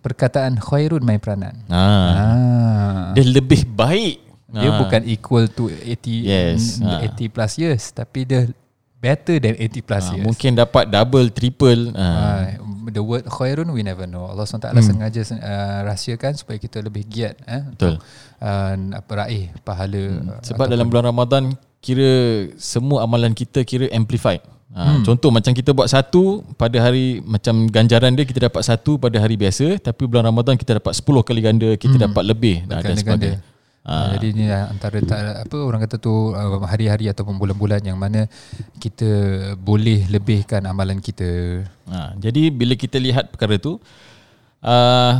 [0.02, 1.54] perkataan khairun mai peranan.
[1.70, 1.86] Ha.
[1.86, 2.28] ha.
[3.14, 4.22] Dia lebih baik.
[4.56, 4.78] Dia ha.
[4.82, 6.80] bukan equal to 80 yes.
[6.80, 7.26] 80 ha.
[7.34, 8.48] plus years tapi dia
[9.02, 10.14] better than 80 plus ha.
[10.18, 10.26] years.
[10.26, 11.94] Mungkin dapat double, triple.
[11.94, 12.06] Ha.
[12.06, 12.30] Ha.
[12.90, 14.30] The word khairun we never know.
[14.30, 14.82] Allah SWT hmm.
[14.82, 17.98] sengaja uh, rahsiakan supaya kita lebih giat eh Betul.
[17.98, 18.06] untuk
[18.42, 20.06] uh, apa raih pahala.
[20.22, 20.42] Hmm.
[20.42, 21.54] Sebab dalam bulan Ramadan
[21.86, 22.10] kira
[22.58, 24.42] semua amalan kita kira amplified.
[24.76, 25.04] Ha, hmm.
[25.08, 29.40] Contoh macam kita buat satu pada hari macam ganjaran dia kita dapat satu pada hari
[29.40, 32.06] biasa tapi bulan Ramadan kita dapat 10 kali ganda kita hmm.
[32.10, 33.40] dapat lebih dan, dan sebagainya.
[33.86, 34.18] Ha.
[34.18, 38.26] Jadi ni antara tak, apa orang kata tu uh, hari-hari ataupun bulan-bulan yang mana
[38.82, 39.06] kita
[39.62, 41.62] boleh lebihkan amalan kita.
[41.88, 42.18] Ha.
[42.18, 43.78] Jadi bila kita lihat perkara tu
[44.66, 45.14] uh,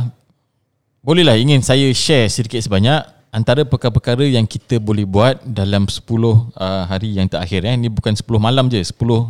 [1.06, 6.40] bolehlah ingin saya share sedikit sebanyak antara perkara-perkara yang kita boleh buat dalam 10 uh,
[6.88, 7.76] hari yang terakhir eh.
[7.76, 9.24] Ini bukan 10 malam je, 10 uh,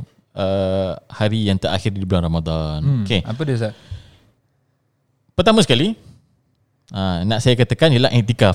[1.10, 2.78] hari yang terakhir di bulan Ramadan.
[2.86, 3.26] Hmm, okay.
[3.26, 3.74] Apa dia Ustaz?
[5.34, 5.98] Pertama sekali,
[6.94, 8.54] uh, nak saya katakan ialah iktikaf.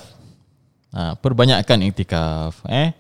[0.96, 2.64] Uh, perbanyakkan iktikaf.
[2.72, 2.96] Eh?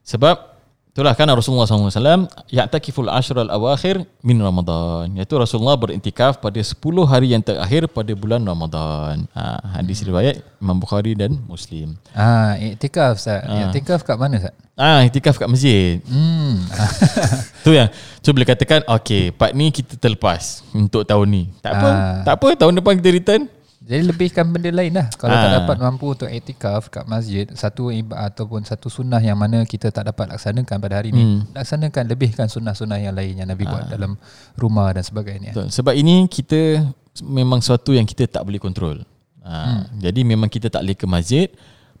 [0.00, 0.49] Sebab
[0.90, 6.74] Itulah kan Rasulullah SAW Ya'takiful ashral awakhir min Ramadan Iaitu Rasulullah berintikaf pada 10
[7.06, 13.22] hari yang terakhir pada bulan Ramadan ha, Hadis riwayat Imam Bukhari dan Muslim Ah, Iktikaf
[13.22, 13.70] Ustaz ha.
[13.70, 14.50] Iktikaf kat mana Ustaz?
[14.74, 16.66] Ah, iktikaf kat masjid hmm.
[17.64, 17.86] Tu yang
[18.18, 22.18] So boleh katakan Okay part ni kita terlepas Untuk tahun ni Tak apa ah.
[22.26, 23.42] Tak apa tahun depan kita return
[23.80, 25.40] jadi lebihkan benda lain lah Kalau ha.
[25.40, 25.54] tak ah.
[25.64, 30.28] dapat mampu untuk etikaf kat masjid Satu ataupun satu sunnah yang mana kita tak dapat
[30.36, 31.56] laksanakan pada hari ini hmm.
[31.56, 33.72] Laksanakan lebihkan sunnah-sunnah yang lain yang Nabi ha.
[33.72, 34.20] buat dalam
[34.60, 35.72] rumah dan sebagainya Betul.
[35.72, 36.84] Sebab ini kita
[37.24, 39.00] memang sesuatu yang kita tak boleh kontrol
[39.40, 39.88] ha.
[39.88, 39.96] hmm.
[39.96, 41.48] Jadi memang kita tak boleh ke masjid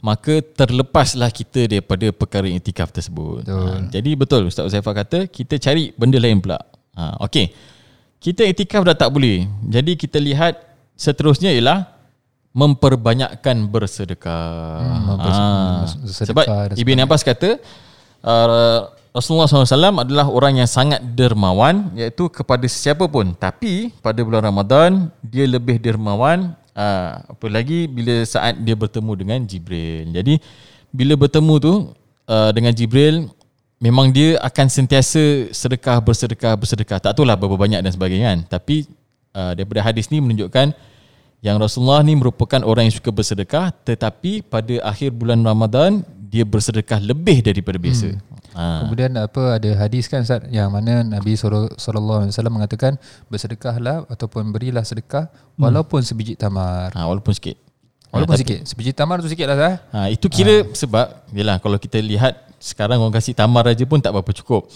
[0.04, 3.72] Maka terlepaslah kita daripada perkara etikaf tersebut betul.
[3.72, 3.88] Ha.
[3.88, 6.60] Jadi betul Ustaz Uzaifah kata Kita cari benda lain pula
[6.92, 7.16] ha.
[7.24, 7.56] Okay
[8.20, 10.69] Kita etikaf dah tak boleh Jadi kita lihat
[11.00, 11.88] seterusnya ialah
[12.52, 14.84] memperbanyakkan bersedekah.
[14.84, 15.86] Hmm, ha.
[16.04, 16.44] Sebab
[16.76, 17.56] Ibn Abbas kata
[18.20, 23.32] uh, Rasulullah SAW adalah orang yang sangat dermawan iaitu kepada sesiapa pun.
[23.32, 29.38] Tapi pada bulan Ramadan dia lebih dermawan uh, apa lagi bila saat dia bertemu dengan
[29.46, 30.10] Jibril.
[30.14, 30.38] Jadi
[30.90, 31.74] bila bertemu tu
[32.26, 33.30] uh, dengan Jibril
[33.78, 36.98] memang dia akan sentiasa sedekah bersedekah bersedekah.
[36.98, 38.40] Tak tahulah berapa banyak dan sebagainya kan.
[38.58, 38.90] Tapi
[39.38, 40.89] uh, daripada hadis ni menunjukkan
[41.40, 47.02] yang Rasulullah ni merupakan orang yang suka bersedekah tetapi pada akhir bulan Ramadan dia bersedekah
[47.02, 48.14] lebih daripada biasa.
[48.14, 48.22] Hmm.
[48.50, 48.86] Ha.
[48.86, 52.92] Kemudian apa ada hadis kan Ustaz yang mana Nabi sallallahu alaihi wasallam mengatakan
[53.30, 55.58] bersedekahlah ataupun berilah sedekah hmm.
[55.58, 56.94] walaupun sebiji tamar.
[56.94, 57.58] Ha walaupun sikit.
[58.10, 58.58] Walaupun ha, sikit.
[58.66, 59.74] Sebiji tamar tu sikitlah Ustaz.
[59.90, 60.70] Ha itu kira ha.
[60.70, 64.68] sebab yalah kalau kita lihat sekarang orang kasih tamar aja pun tak berapa cukup.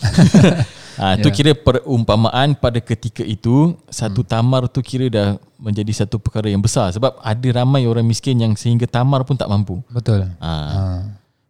[0.98, 1.36] ha, tu yeah.
[1.36, 4.30] kira perumpamaan pada ketika itu satu hmm.
[4.30, 5.28] tamar tu kira dah
[5.58, 9.48] menjadi satu perkara yang besar sebab ada ramai orang miskin yang sehingga tamar pun tak
[9.48, 9.80] mampu.
[9.90, 10.26] Betul.
[10.38, 10.52] Ha.
[10.52, 10.82] ha.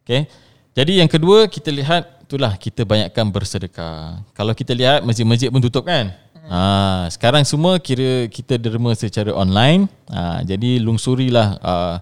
[0.04, 0.28] Okay.
[0.74, 4.24] Jadi yang kedua kita lihat itulah kita banyakkan bersedekah.
[4.34, 6.10] Kalau kita lihat masjid-masjid pun tutup kan?
[6.44, 9.88] Ha, sekarang semua kira kita derma secara online.
[10.12, 11.96] Ha, jadi lungsurilah uh,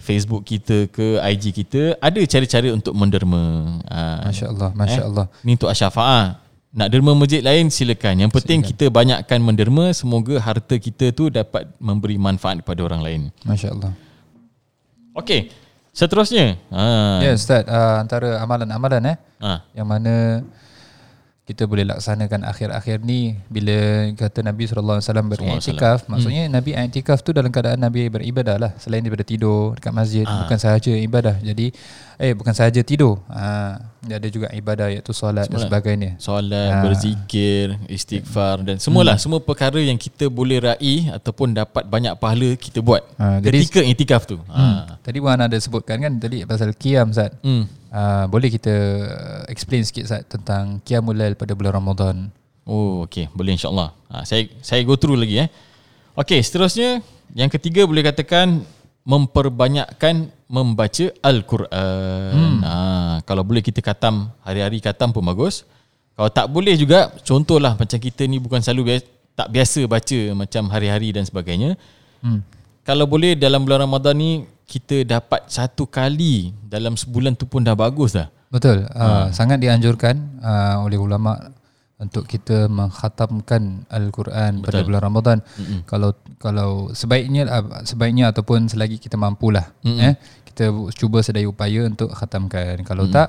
[0.00, 3.42] Facebook kita ke IG kita ada cara-cara untuk menderma.
[3.90, 5.26] Ha, Masya-Allah, masya-Allah.
[5.26, 5.44] Eh?
[5.44, 6.38] Ni untuk asyafaah.
[6.70, 8.26] Nak derma masjid lain silakan.
[8.26, 8.70] Yang penting silakan.
[8.78, 13.22] kita banyakkan menderma semoga harta kita tu dapat memberi manfaat kepada orang lain.
[13.42, 13.90] Masya-Allah.
[15.18, 15.50] Okey.
[15.90, 16.54] Seterusnya.
[16.70, 17.18] Ha.
[17.26, 19.66] Ya, Ustaz, uh, antara amalan-amalan eh ha.
[19.74, 20.46] yang mana
[21.50, 26.54] kita boleh laksanakan akhir-akhir ni bila kata Nabi SAW beriktikaf maksudnya hmm.
[26.54, 30.46] Nabi iktikaf tu dalam keadaan Nabi beribadah lah selain daripada tidur dekat masjid ha.
[30.46, 31.74] bukan sahaja ibadah jadi
[32.22, 33.82] eh bukan sahaja tidur ha.
[33.98, 35.58] dia ada juga ibadah iaitu solat, solat.
[35.58, 36.86] dan sebagainya solat, ha.
[36.86, 39.24] berzikir istighfar dan semualah hmm.
[39.26, 43.42] semua perkara yang kita boleh raih ataupun dapat banyak pahala kita buat ha.
[43.42, 44.54] ketika iktikaf tu ha.
[44.54, 45.02] hmm.
[45.02, 47.79] tadi Wan ada sebutkan kan tadi pasal qiyam Zat hmm.
[47.90, 48.74] Uh, boleh kita
[49.50, 52.30] explain sikit Zat tentang Qiyamul Lail pada bulan Ramadan.
[52.62, 53.26] Oh, okey.
[53.34, 53.90] Boleh insya-Allah.
[54.06, 55.48] Uh, saya saya go through lagi eh.
[56.14, 57.02] Okey, seterusnya
[57.34, 58.62] yang ketiga boleh katakan
[59.02, 62.34] memperbanyakkan membaca Al-Quran.
[62.34, 62.58] Hmm.
[62.62, 65.66] Uh, kalau boleh kita katam hari-hari katam pun bagus.
[66.14, 70.62] Kalau tak boleh juga contohlah macam kita ni bukan selalu biasa, tak biasa baca macam
[70.70, 71.74] hari-hari dan sebagainya.
[72.22, 72.44] Hmm.
[72.86, 74.30] Kalau boleh dalam bulan Ramadan ni
[74.70, 78.30] kita dapat satu kali dalam sebulan tu pun dah bagus dah.
[78.54, 78.86] Betul.
[78.94, 81.34] Uh, sangat dianjurkan uh, oleh ulama
[82.00, 85.38] untuk kita mengkhatamkan al-Quran pada bulan Ramadan.
[85.44, 85.80] Mm-hmm.
[85.84, 90.06] Kalau kalau sebaiknya uh, sebaiknya ataupun selagi kita mampulah mm-hmm.
[90.06, 90.14] eh
[90.48, 92.80] kita cuba sedaya upaya untuk khatamkan.
[92.88, 93.18] Kalau mm-hmm.
[93.20, 93.28] tak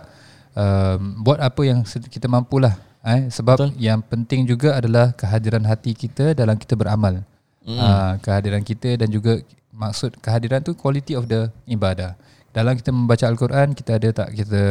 [0.56, 3.72] um, buat apa yang kita mampulah eh sebab Betul.
[3.82, 7.28] yang penting juga adalah kehadiran hati kita dalam kita beramal.
[7.68, 7.78] Mm-hmm.
[7.78, 9.38] Uh, kehadiran kita dan juga
[9.72, 12.16] maksud kehadiran tu quality of the ibadah
[12.52, 14.62] dalam kita membaca Al-Quran kita ada tak kita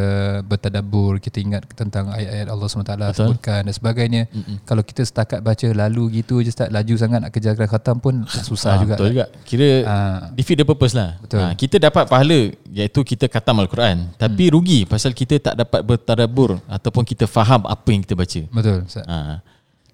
[0.45, 3.13] bertadabbur kita ingat tentang ayat-ayat Allah SWT Betul.
[3.17, 4.57] sebutkan dan sebagainya Mm-mm.
[4.69, 8.77] kalau kita setakat baca lalu gitu je tak laju sangat nak kejar khatam pun susah
[8.77, 9.95] ha, juga betul juga kira ha.
[10.37, 11.41] defeat the purpose lah betul.
[11.41, 14.53] Ha, kita dapat pahala iaitu kita khatam Al-Quran tapi hmm.
[14.53, 19.41] rugi pasal kita tak dapat bertadabbur ataupun kita faham apa yang kita baca betul ha.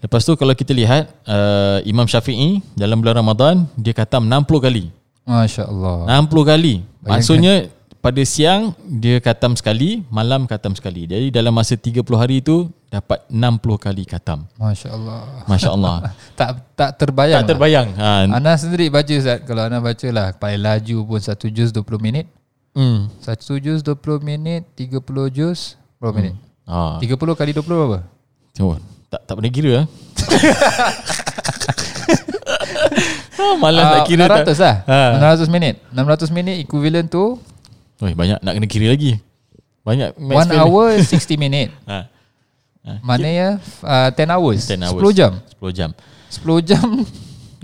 [0.06, 4.84] Lepas tu kalau kita lihat uh, Imam Syafi'i dalam bulan Ramadan dia khatam 60 kali
[5.26, 6.74] Masya Allah 60 kali
[7.06, 7.70] Maksudnya
[8.02, 11.10] pada siang dia katam sekali, malam katam sekali.
[11.10, 14.46] Jadi dalam masa 30 hari itu dapat 60 kali katam.
[14.58, 15.46] Masya-Allah.
[15.50, 15.96] Masya-Allah.
[16.38, 17.42] tak tak terbayang.
[17.42, 17.88] Tak terbayang.
[17.98, 18.30] Ha.
[18.30, 19.42] Ana sendiri baca Ustaz.
[19.42, 22.26] Kalau ana bacalah paling laju pun satu juz 20 minit.
[22.78, 23.10] Hmm.
[23.18, 25.02] Satu juz 20 minit, 30
[25.34, 26.18] juz berapa hmm.
[26.22, 26.34] minit?
[26.70, 27.02] Ha.
[27.02, 28.00] 30 kali 20 berapa?
[28.62, 29.86] Oh, tak tak pernah kira ah.
[33.40, 34.58] oh, malas uh, nak kira 600 tak.
[34.58, 34.76] lah.
[35.16, 35.36] Ha.
[35.46, 35.74] 600 minit.
[35.94, 37.38] 600 minit equivalent tu
[37.96, 39.16] Oh, banyak nak kena kira lagi.
[39.80, 41.72] Banyak One hour 60 minit.
[41.88, 42.10] ha.
[42.84, 42.92] ha.
[43.00, 43.48] Mana ya
[43.86, 44.60] uh, 10 hours.
[44.68, 45.02] 10 hours.
[45.02, 45.32] 10 jam.
[45.62, 45.90] 10 jam.
[46.28, 46.86] 10 jam.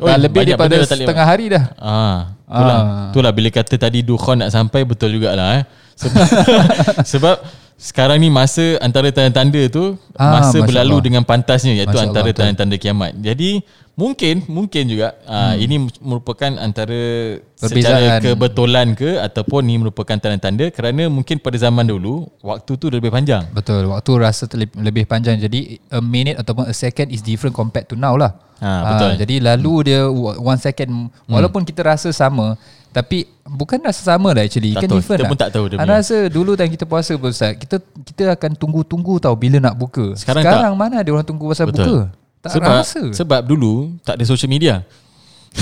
[0.00, 1.64] Oh, dah lebih daripada setengah hari dah.
[1.78, 3.09] Ah, itulah, ah.
[3.12, 5.64] itulah bila kata tadi Dukhon nak sampai betul jugalah eh.
[5.94, 6.26] Sebab,
[7.12, 7.35] sebab
[7.82, 11.06] sekarang ni masa antara tanda-tanda tu ah, masa berlalu Allah.
[11.10, 13.18] dengan pantasnya iaitu Masya antara tanda-tanda kiamat.
[13.18, 15.64] Jadi Mungkin mungkin juga uh, hmm.
[15.68, 17.76] ini merupakan antara Perbezaan.
[17.76, 23.12] secara kebetulan ke ataupun ini merupakan tanda-tanda kerana mungkin pada zaman dulu waktu tu lebih
[23.12, 23.44] panjang.
[23.52, 25.36] Betul, waktu rasa lebih panjang.
[25.36, 28.32] Jadi a minute ataupun a second is different compared to now lah.
[28.64, 29.10] Ha, betul.
[29.12, 30.00] Uh, jadi lalu dia
[30.40, 31.68] one second walaupun hmm.
[31.68, 32.56] kita rasa sama
[32.92, 35.33] tapi bukan rasa sama lah actually tak kan tahu, different kita lah.
[35.33, 35.96] pun tak tahu dia punya.
[35.96, 40.12] rasa dulu time kita puasa pun Ustaz kita kita akan tunggu-tunggu tahu bila nak buka
[40.14, 41.81] sekarang, sekarang mana ada orang tunggu pasal Betul.
[41.81, 43.02] buka tak sebab, rasa.
[43.14, 44.83] Sebab dulu tak ada social media.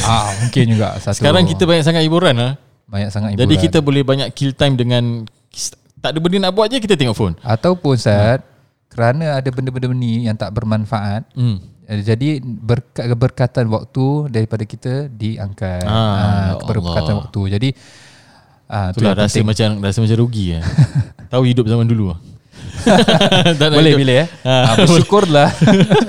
[0.01, 0.97] Ah, mungkin juga.
[1.05, 1.21] Satu.
[1.21, 2.53] Sekarang kita banyak sangat hiburan lah.
[2.89, 3.45] Banyak sangat hiburan.
[3.45, 5.29] Jadi kita boleh banyak kill time dengan
[6.01, 7.35] tak ada benda nak buat je kita tengok phone.
[7.45, 8.45] Ataupun Ustaz, hmm.
[8.89, 11.80] kerana ada benda-benda ni yang tak bermanfaat, hmm.
[11.91, 17.41] Eh, jadi berkat keberkatan waktu daripada kita diangkat ah, ha, keberkatan waktu.
[17.59, 17.69] Jadi
[18.71, 19.47] ah, Itulah rasa penting.
[19.51, 20.63] macam rasa macam rugi ya.
[21.35, 22.15] Tahu hidup zaman dulu.
[23.75, 24.27] boleh bila ya.
[24.47, 25.51] Ha, bersyukurlah.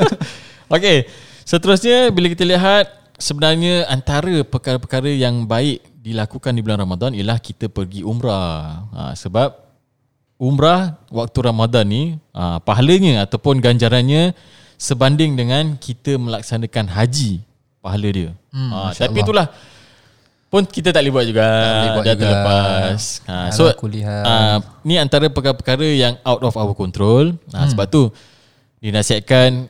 [0.78, 1.10] Okey.
[1.50, 7.74] Seterusnya bila kita lihat sebenarnya antara perkara-perkara yang baik dilakukan di bulan Ramadan ialah kita
[7.74, 8.86] pergi umrah.
[8.94, 9.50] Ha, sebab
[10.38, 12.04] umrah waktu Ramadan ni
[12.38, 14.38] ha, pahalanya ataupun ganjarannya
[14.82, 17.46] sebanding dengan kita melaksanakan haji
[17.86, 18.34] pahala dia.
[18.50, 19.46] Hmm, ha, tapi itulah
[20.50, 21.46] pun kita tak boleh buat juga
[22.02, 23.02] dah terlepas.
[23.30, 27.38] Ha, so ha, ni antara perkara-perkara yang out of our control.
[27.54, 27.70] Ha, hmm.
[27.78, 28.10] sebab tu
[28.82, 29.70] dinasihatkan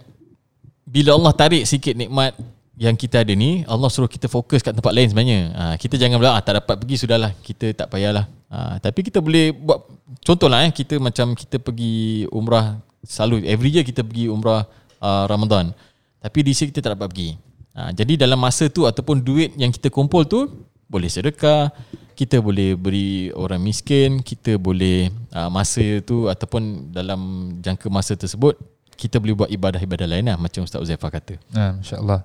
[0.87, 2.31] bila Allah tarik sikit nikmat
[2.79, 5.41] yang kita ada ni, Allah suruh kita fokus kat tempat lain sebenarnya.
[5.53, 8.31] Ha, kita jangan bilang ah, tak dapat pergi sudahlah, kita tak payahlah.
[8.47, 9.91] Ha, tapi kita boleh buat
[10.23, 14.65] contohlah eh kita macam kita pergi umrah selalu every year kita pergi umrah
[15.01, 15.73] uh, Ramadan.
[16.21, 17.29] Tapi di sini kita tak dapat pergi.
[17.71, 20.45] Ha, jadi dalam masa tu ataupun duit yang kita kumpul tu
[20.91, 21.71] boleh sedekah,
[22.13, 28.59] kita boleh beri orang miskin, kita boleh uh, masa tu ataupun dalam jangka masa tersebut
[28.99, 31.33] kita boleh buat ibadah-ibadah lain lah macam Ustaz Uzaifah kata.
[31.57, 32.21] Ha, insya-Allah.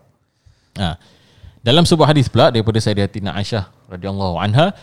[0.76, 1.00] Ha.
[1.64, 4.76] Dalam sebuah hadis pula daripada Sayyidatina Aisyah radhiyallahu anha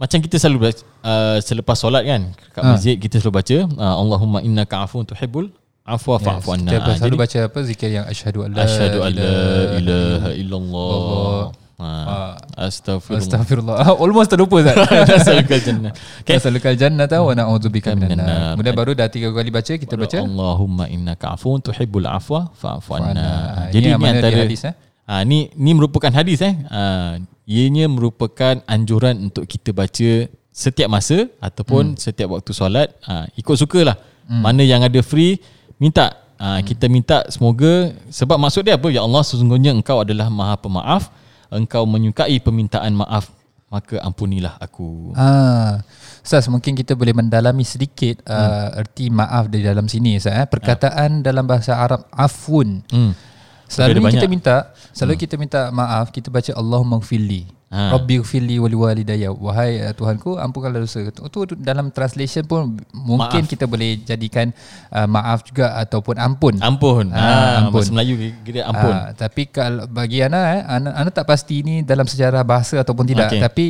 [0.00, 0.72] macam kita selalu
[1.04, 2.72] uh, selepas solat kan kat ha.
[2.72, 5.52] masjid kita selalu baca uh, Allahumma innaka afuwun tuhibbul
[5.90, 6.70] afwa fa'fu anna.
[6.70, 8.64] Kita selalu baca apa zikir yang asyhadu alla
[9.78, 11.60] ilaha illallah.
[11.80, 12.36] Ha.
[12.68, 13.24] Astagfirullah.
[13.24, 13.76] Astagfirullah.
[13.96, 14.76] Almost terlupa Zat.
[15.10, 15.92] Nasalukal jannah.
[16.20, 16.36] Okay.
[16.36, 18.54] Nasalukal jannah tahu wa na'udzubika minan nar.
[18.54, 20.18] Kemudian baru dah tiga kali baca kita baca.
[20.20, 23.68] Allahumma innaka afuwun tuhibbul afwa fa'fu anna.
[23.72, 24.74] Jadi ini antara hadis eh.
[25.08, 26.54] Ha, ni ni merupakan hadis eh.
[26.68, 27.16] Ha,
[27.48, 31.98] ianya merupakan anjuran untuk kita baca setiap masa ataupun hmm.
[31.98, 32.92] setiap waktu solat.
[33.08, 33.96] Ha, ikut sukalah.
[34.28, 34.44] Hmm.
[34.44, 35.40] Mana yang ada free
[35.80, 36.64] minta ha, hmm.
[36.68, 41.08] kita minta semoga sebab maksud dia apa ya Allah sesungguhnya engkau adalah Maha Pemaaf
[41.50, 43.32] engkau menyukai permintaan maaf
[43.70, 45.14] maka ampunilah aku.
[45.14, 45.78] Ha.
[46.26, 48.50] Ustaz mungkin kita boleh mendalami sedikit uh, hmm.
[48.50, 50.46] uh, erti maaf di dalam sini Ustaz eh.
[50.50, 51.24] Perkataan ha.
[51.24, 52.82] dalam bahasa Arab afun.
[52.90, 53.14] Hmm.
[53.70, 54.56] Selalu kita minta,
[54.90, 55.22] selalu hmm.
[55.22, 57.46] kita minta maaf, kita baca Allahumma gfirli.
[57.70, 57.94] Ha.
[57.94, 59.30] Rabbi fili wali walidayya.
[59.30, 61.06] Wahai uh, Tuhanku, ampunkanlah dosa.
[61.06, 63.52] Itu, itu dalam translation pun mungkin maaf.
[63.54, 64.50] kita boleh jadikan
[64.90, 66.58] uh, maaf juga ataupun ampun.
[66.58, 67.14] Ampun.
[67.14, 67.78] Ha, ha ampun.
[67.78, 68.90] Bahasa Melayu kira ampun.
[68.90, 73.06] Ha, tapi kalau bagi Ana, eh, Ana, Ana tak pasti ini dalam sejarah bahasa ataupun
[73.06, 73.30] tidak.
[73.30, 73.38] Okay.
[73.38, 73.66] Tapi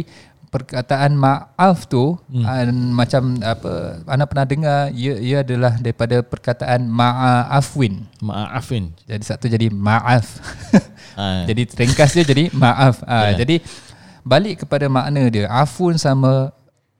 [0.49, 2.43] perkataan maaf tu hmm.
[2.43, 8.01] uh, macam apa Ana pernah dengar ia, ia adalah daripada perkataan ma'afwin.
[8.25, 8.97] Ma'afwin.
[9.05, 10.41] Jadi satu jadi maaf.
[11.21, 11.45] Ha.
[11.53, 13.05] jadi ringkas dia jadi maaf.
[13.05, 13.45] Ha, yeah.
[13.45, 13.57] Jadi
[14.27, 16.53] balik kepada makna dia afun sama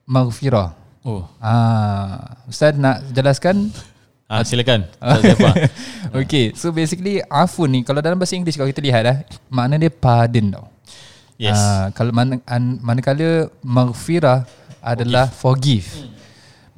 [0.05, 0.73] maghfirah.
[1.01, 1.25] Oh.
[1.41, 3.73] Ah ustaz nak jelaskan?
[4.29, 4.85] Ah silakan.
[6.21, 9.17] Okey so basically afun ni kalau dalam bahasa Inggeris kalau kita lihat dah
[9.49, 10.65] makna dia pardon tau.
[11.41, 11.57] Yes.
[11.57, 12.37] Ah kalau mana
[12.81, 14.45] manakala maghfirah
[14.81, 16.09] adalah forgive, forgive.
[16.09, 16.20] Hmm.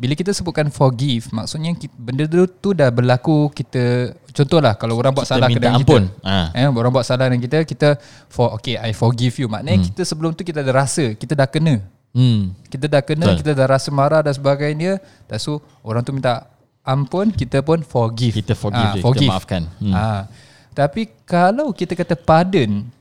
[0.04, 5.24] Bila kita sebutkan forgive Maksudnya benda tu, tu dah berlaku Kita Contohlah Kalau orang buat
[5.24, 6.12] kita salah ampun.
[6.12, 6.52] kita ha.
[6.52, 7.96] eh, Orang buat salah dengan kita Kita
[8.28, 9.88] for, Okay I forgive you Maknanya hmm.
[9.96, 11.80] kita sebelum tu Kita ada rasa Kita dah kena
[12.12, 12.68] hmm.
[12.68, 13.40] Kita dah kena Betul.
[13.40, 15.00] Kita dah rasa marah Dan sebagainya
[15.32, 16.52] Dan so Orang tu minta
[16.84, 19.32] ampun Kita pun forgive Kita forgive, ha, forgive.
[19.32, 19.94] Kita maafkan hmm.
[19.96, 20.28] ha.
[20.76, 22.92] Tapi Kalau kita kata pardon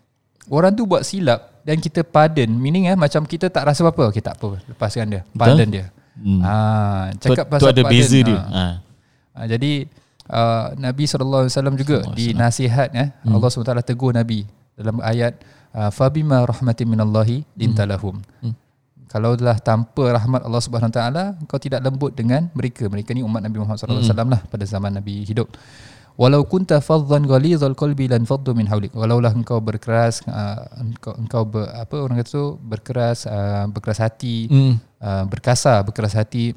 [0.47, 4.23] Orang tu buat silap Dan kita pardon Meaning eh Macam kita tak rasa apa-apa Okay
[4.23, 5.75] tak apa Lepaskan dia Pardon Betul?
[5.83, 5.87] dia
[6.17, 6.41] Hmm.
[6.45, 6.55] Ha,
[7.17, 8.41] cakap tu, pasal tu ada beza dia.
[8.41, 8.65] Ha.
[9.33, 9.89] Ha, jadi
[10.29, 13.33] uh, Nabi SAW juga oh, di nasihat eh, hmm.
[13.33, 14.45] Allah SWT tegur Nabi
[14.77, 15.41] dalam ayat
[15.89, 18.21] fabima rahmatin minallahi lintalahum.
[18.45, 18.53] Hmm.
[18.53, 18.55] Hmm.
[19.13, 22.89] Kalau telah tanpa rahmat Allah Subhanahu Wa Taala kau tidak lembut dengan mereka.
[22.89, 24.33] Mereka ni umat Nabi Muhammad SAW hmm.
[24.33, 25.53] lah pada zaman Nabi hidup.
[26.21, 28.93] Walau kunta faddan ghalizal qalbi lan faddu min hawlik.
[28.93, 34.47] Walaulah engkau berkeras uh, engkau engkau ber, apa orang kata tu berkeras uh, berkeras hati,
[34.47, 34.75] hmm.
[35.01, 36.53] uh, berkasar, berkeras hati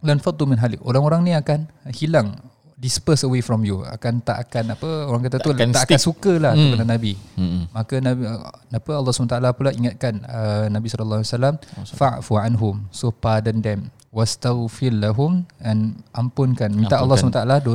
[0.00, 0.80] lan faddu min hawlik.
[0.80, 2.40] Orang-orang ni akan hilang
[2.78, 5.98] disperse away from you akan tak akan apa orang kata tu tak akan, tak akan
[5.98, 6.62] suka lah hmm.
[6.70, 7.62] kepada nabi hmm.
[7.74, 8.22] maka nabi
[8.70, 11.54] apa Allah SWT pula ingatkan uh, nabi sallallahu alaihi wasallam
[11.98, 17.42] fa'fu anhum so pardon them wastaghfir lahum and ampunkan minta ampunkan.
[17.42, 17.72] Allah SWT do,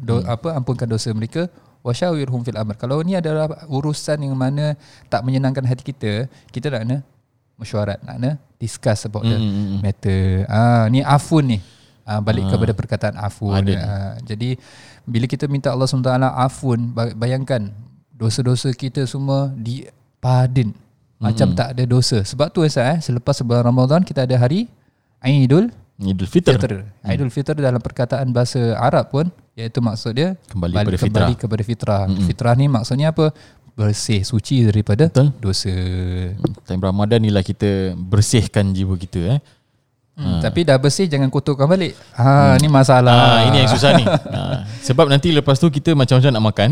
[0.00, 0.32] do, hmm.
[0.32, 1.52] apa ampunkan dosa mereka
[1.84, 4.72] wasyawirhum fil amr kalau ni adalah urusan yang mana
[5.12, 6.98] tak menyenangkan hati kita kita nak kena
[7.60, 9.36] mesyuarat nak kena discuss about hmm.
[9.36, 9.78] the hmm, hmm.
[9.84, 11.58] matter ah ni afun ni
[12.06, 14.56] uh, balik uh, kepada perkataan afun uh, jadi
[15.06, 17.74] bila kita minta Allah SWT afun bayangkan
[18.14, 19.84] dosa-dosa kita semua di
[20.22, 20.72] pardon
[21.20, 21.58] macam mm-hmm.
[21.58, 24.70] tak ada dosa sebab tu Esa, eh selepas sebulan Ramadan kita ada hari
[25.20, 26.60] Aidul Idul Fitr.
[26.60, 26.84] Fitr.
[26.84, 27.08] Hmm.
[27.08, 31.08] Idul Fitr dalam perkataan bahasa Arab pun iaitu maksud dia kembali, kepada fitrah.
[31.08, 32.02] Kembali kepada fitrah.
[32.04, 32.26] Mm-hmm.
[32.28, 33.32] Fitrah ni maksudnya apa?
[33.76, 35.32] Bersih, suci daripada Betul.
[35.40, 35.72] dosa.
[36.68, 39.40] Time Ramadan ni lah kita bersihkan jiwa kita eh.
[40.16, 40.40] Hmm, ha.
[40.40, 41.92] Tapi dah bersih jangan kotorkan balik.
[42.16, 42.64] Ha hmm.
[42.64, 43.44] ni masalah.
[43.44, 44.04] Ha, ini yang susah ni.
[44.36, 44.64] Ha.
[44.84, 46.70] Sebab nanti lepas tu kita macam-macam nak makan.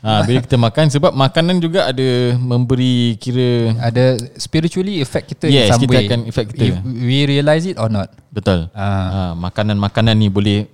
[0.00, 5.68] Ha, bila kita makan sebab makanan juga ada memberi kira ada spiritually effect kita yes,
[5.68, 6.08] in some kita way.
[6.08, 6.64] akan effect kita.
[6.72, 8.08] If we realize it or not.
[8.32, 8.72] Betul.
[8.72, 8.88] Ha.
[8.88, 10.64] Ha, makanan-makanan ni boleh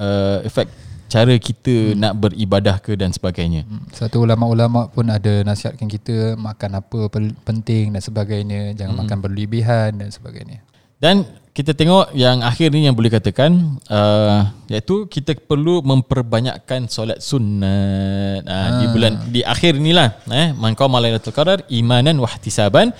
[0.00, 0.72] uh, effect
[1.10, 1.96] cara kita hmm.
[1.98, 3.66] nak beribadah ke dan sebagainya.
[3.66, 3.84] Hmm.
[3.90, 6.98] Satu ulama-ulama pun ada nasihatkan kita makan apa
[7.44, 9.02] penting dan sebagainya, jangan hmm.
[9.04, 10.62] makan berlebihan dan sebagainya.
[11.02, 17.18] Dan kita tengok yang akhir ni yang boleh katakan uh, iaitu kita perlu memperbanyakkan solat
[17.18, 18.90] sunat uh, di ah.
[18.94, 20.54] bulan di akhir inilah eh.
[20.54, 22.94] Man qama lailatul qadar imanan wa ihtisaban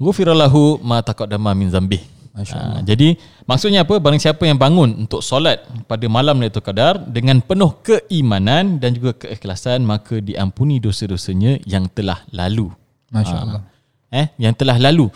[0.00, 2.00] ghufirallahu ma taqaddama min zambih.
[2.34, 3.14] Uh, jadi
[3.46, 4.00] maksudnya apa?
[4.02, 9.28] Barang siapa yang bangun untuk solat pada malam lailatul qadar dengan penuh keimanan dan juga
[9.28, 12.72] keikhlasan maka diampuni dosa-dosanya yang telah lalu.
[13.12, 13.60] Masyaallah.
[13.60, 13.72] Uh,
[14.14, 15.10] eh yang telah lalu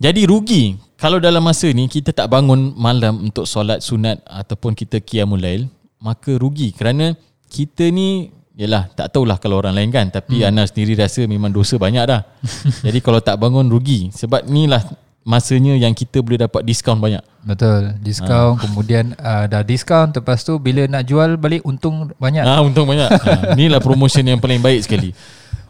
[0.00, 5.00] jadi rugi kalau dalam masa ni kita tak bangun malam untuk solat sunat ataupun kita
[5.00, 5.64] qiyamul lail,
[5.96, 7.16] maka rugi kerana
[7.48, 10.52] kita ni yalah tak tahulah kalau orang lain kan tapi hmm.
[10.52, 12.24] ana sendiri rasa memang dosa banyak dah.
[12.84, 14.84] Jadi kalau tak bangun rugi sebab inilah
[15.24, 17.24] masanya yang kita boleh dapat diskaun banyak.
[17.44, 18.60] Betul, diskaun ha.
[18.60, 22.44] kemudian uh, dah diskaun lepas tu bila nak jual balik untung banyak.
[22.44, 23.08] Ah ha, untung banyak.
[23.24, 25.16] ha, inilah promotion yang paling baik sekali.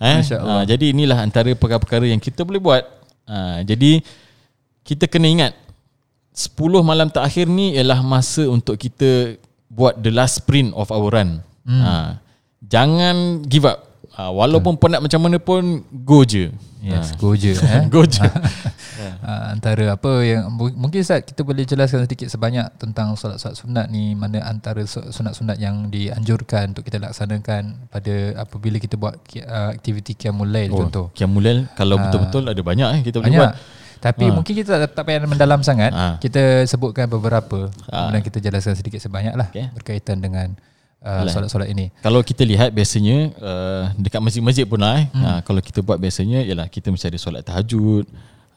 [0.03, 0.18] Eh?
[0.26, 2.83] Ha, jadi inilah antara perkara-perkara yang kita boleh buat.
[3.31, 4.03] Ha, jadi
[4.83, 5.55] kita kena ingat
[6.35, 9.39] 10 malam terakhir ni ialah masa untuk kita
[9.70, 11.39] buat the last sprint of our run.
[11.62, 11.83] Hmm.
[11.83, 11.93] Ha,
[12.66, 13.89] jangan give up.
[14.11, 14.83] Ha, walaupun hmm.
[14.83, 16.51] penat macam mana pun go je.
[16.81, 17.21] Yes, ha.
[17.21, 17.85] go je eh.
[17.93, 18.25] go je.
[18.25, 24.17] ha, antara apa yang mungkin Ustaz kita boleh jelaskan sedikit sebanyak tentang solat-solat sunat ni
[24.17, 30.49] mana antara sunat-sunat yang dianjurkan untuk kita laksanakan pada apabila kita buat uh, aktiviti qiyamul
[30.49, 31.07] lail oh, contoh.
[31.13, 32.09] Qiyamul lail kalau ha.
[32.09, 33.41] betul-betul ada banyak eh kita boleh banyak.
[33.45, 33.55] buat.
[34.01, 34.33] Tapi ha.
[34.33, 35.93] mungkin kita tak, tak payah mendalam sangat.
[35.93, 36.17] Ha.
[36.17, 38.09] Kita sebutkan beberapa ha.
[38.09, 39.69] dan kita jelaskan sedikit sebanyak lah okay.
[39.77, 40.57] berkaitan dengan
[41.05, 41.88] uh, solat-solat ini.
[42.05, 45.07] Kalau kita lihat biasanya uh, dekat masjid-masjid pun lah eh.
[45.12, 45.24] Hmm.
[45.24, 48.07] Uh, kalau kita buat biasanya ialah kita mesti ada solat tahajud.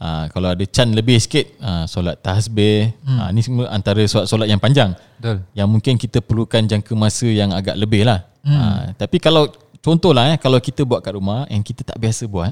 [0.03, 2.91] Uh, kalau ada can lebih sikit uh, solat tasbih.
[3.07, 3.19] Hmm.
[3.23, 4.91] Uh, ni semua antara solat-solat yang panjang.
[5.19, 5.43] Betul.
[5.55, 8.27] Yang mungkin kita perlukan jangka masa yang agak lebih lah.
[8.43, 8.59] Hmm.
[8.59, 9.47] Uh, tapi kalau
[9.79, 12.51] contohlah eh kalau kita buat kat rumah yang kita tak biasa buat.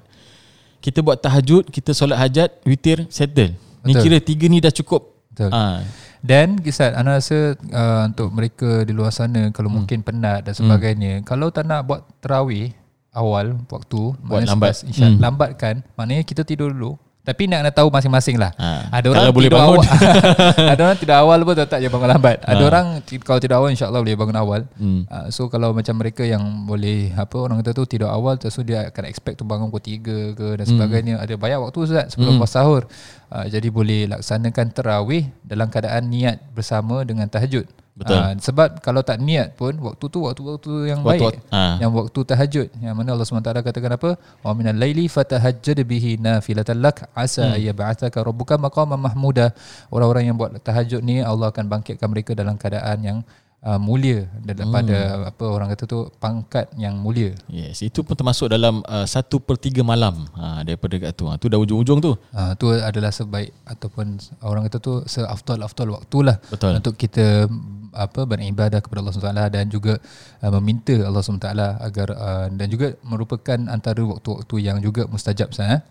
[0.81, 3.53] Kita buat tahajud, kita solat hajat, witir, settle.
[3.85, 5.10] Ni kira tiga ni dah cukup.
[5.31, 5.49] Betul.
[5.49, 5.79] Uh,
[6.21, 9.77] Dan Gisat, Ana rasa uh, untuk mereka di luar sana kalau hmm.
[9.81, 11.25] mungkin penat dan sebagainya, hmm.
[11.25, 12.75] kalau tak nak buat terawih
[13.15, 14.85] awal waktu, Buat lambat.
[14.85, 15.17] Insya, Hmm.
[15.17, 16.99] lambatkan, maknanya kita tidur dulu.
[17.21, 18.49] Tapi nak kena tahu masing-masing lah.
[18.55, 18.89] Ha.
[18.91, 19.77] Ada orang Kalau boleh bangun.
[19.77, 19.85] awal.
[20.73, 22.37] ada orang tidak awal pun tetap je bangun lambat.
[22.41, 22.65] Ada Ha.
[22.65, 24.61] orang ti- kalau tidak awal insya-Allah boleh bangun awal.
[24.73, 25.05] Hmm.
[25.05, 28.87] Uh, so kalau macam mereka yang boleh apa orang kata tu tidur awal so dia
[28.87, 30.01] akan expect tu bangun pukul 3
[30.33, 31.13] ke dan sebagainya.
[31.17, 32.45] Ada banyak waktu Ustaz sebelum Hmm.
[32.45, 32.89] sahur.
[33.27, 37.69] Uh, jadi boleh laksanakan tarawih dalam keadaan niat bersama dengan tahajud.
[37.91, 38.15] Betul.
[38.15, 41.51] Uh, sebab kalau tak niat pun waktu tu waktu-waktu yang Waktu- baik.
[41.51, 41.75] ah.
[41.75, 44.15] Yang waktu tahajud yang mana Allah SWT katakan apa?
[44.39, 47.55] Wa minal laili fatahajjad bihi nafilatan lak asa hmm.
[47.59, 49.51] ayyab'athaka rabbuka maqaman mahmuda.
[49.91, 53.17] Orang-orang yang buat tahajud ni Allah akan bangkitkan mereka dalam keadaan yang
[53.61, 55.29] uh, mulia daripada hmm.
[55.33, 57.33] apa orang kata tu pangkat yang mulia.
[57.47, 61.29] Yes, itu pun termasuk dalam uh, satu per tiga malam ha, daripada kat tu.
[61.29, 62.13] Ha, tu dah ujung-ujung tu.
[62.33, 66.81] Uh, tu adalah sebaik ataupun orang kata tu seafdal-afdal waktulah Betul.
[66.81, 67.47] untuk kita
[67.91, 69.99] apa beribadah kepada Allah SWT dan juga
[70.41, 71.49] uh, meminta Allah SWT
[71.83, 75.85] agar uh, dan juga merupakan antara waktu-waktu yang juga mustajab saya.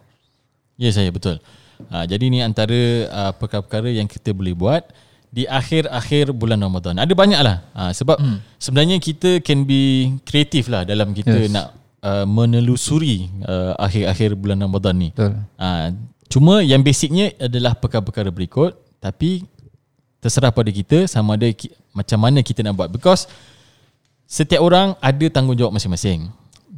[0.80, 1.38] Ya saya betul.
[1.88, 4.84] Ha, jadi ni antara uh, perkara-perkara yang kita boleh buat
[5.30, 6.98] di akhir-akhir bulan Ramadan.
[6.98, 7.62] Ada banyak lah.
[7.72, 8.38] Ha, sebab hmm.
[8.58, 11.46] sebenarnya kita can be kreatif lah dalam kita Yes.
[11.46, 11.54] yes.
[11.54, 11.66] nak
[12.02, 15.08] uh, menelusuri uh, akhir-akhir bulan Ramadan ni.
[15.14, 15.38] Betul.
[15.56, 15.94] Ha,
[16.26, 19.46] cuma yang basicnya adalah perkara-perkara berikut tapi
[20.20, 23.24] terserah pada kita sama ada ki, macam mana kita nak buat because
[24.26, 26.28] setiap orang ada tanggungjawab masing-masing.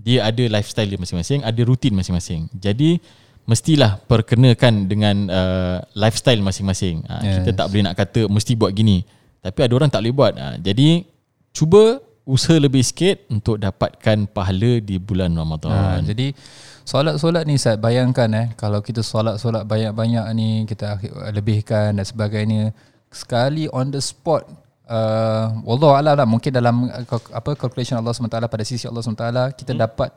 [0.03, 2.51] Dia ada lifestyle dia masing-masing, ada rutin masing-masing.
[2.59, 2.99] Jadi
[3.45, 7.03] mestilah perkenakan dengan uh, lifestyle masing-masing.
[7.11, 7.35] Ha, Yes.
[7.43, 9.03] Kita tak boleh nak kata mesti buat gini.
[9.43, 10.33] Tapi ada orang tak boleh buat.
[10.39, 11.03] Ha, jadi
[11.51, 16.07] cuba usaha lebih sikit untuk dapatkan pahala di bulan Ha, Ramadan.
[16.07, 16.31] jadi
[16.87, 20.99] solat-solat ni Ustaz bayangkan eh kalau kita solat-solat banyak-banyak ni kita
[21.35, 22.71] lebihkan dan sebagainya
[23.11, 24.47] sekali on the spot
[24.87, 29.59] uh, wallahu alam lah mungkin dalam uh, apa calculation Allah SWT pada sisi Allah SWT
[29.59, 29.81] kita hmm.
[29.83, 30.11] dapat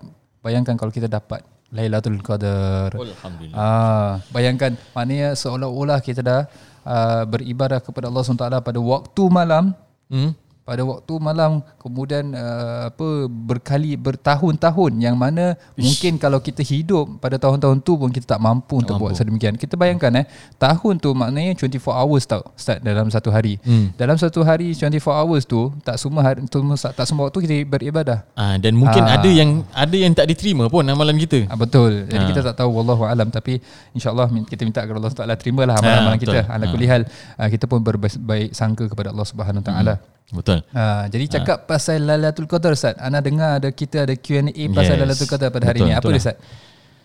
[0.46, 1.42] bayangkan kalau kita dapat
[1.76, 3.60] Lailatul Qadar Alhamdulillah.
[3.60, 6.42] Ah, bayangkan maknanya seolah-olah kita dah
[6.88, 10.38] uh, beribadah kepada Allah SWT pada waktu malam Hmm?
[10.66, 15.86] Pada waktu malam kemudian uh, apa berkali bertahun-tahun yang mana Ish.
[15.86, 19.06] mungkin kalau kita hidup pada tahun-tahun tu pun kita tak mampu untuk mampu.
[19.06, 19.54] buat sedemikian.
[19.56, 20.26] Kita bayangkan eh
[20.58, 23.62] tahun tu maknanya 24 hours tau start dalam satu hari.
[23.62, 23.94] Hmm.
[23.94, 28.26] Dalam satu hari 24 hours tu tak semua hari tu, tak semua waktu kita beribadah.
[28.34, 29.22] Ah dan mungkin Ah.
[29.22, 31.46] ada yang ada yang tak diterima pun amalan kita.
[31.46, 32.10] Ah, betul.
[32.10, 32.30] Jadi Ha.
[32.34, 33.62] kita tak tahu wallahu alam tapi
[33.94, 36.40] insyaallah kita minta kepada Allah Taala terimalah amalan-amalan Ha, kita.
[36.50, 37.06] Ala kulli hal
[37.38, 40.02] ah, kita pun berbaik sangka kepada Allah Subhanahu taala.
[40.34, 40.66] Betul.
[40.74, 41.66] Ha, jadi cakap ha.
[41.70, 42.98] pasal Lailatul Qadar Ustaz.
[42.98, 45.02] Ana dengar ada kita ada Q&A pasal Yes.
[45.06, 46.00] Lailatul Qadar pada hari Betul, ini.
[46.00, 46.18] Apa dia.
[46.22, 46.36] Ustaz?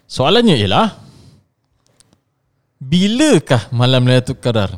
[0.08, 0.88] Soalannya ialah
[2.80, 4.72] bilakah malam Lailatul Qadar?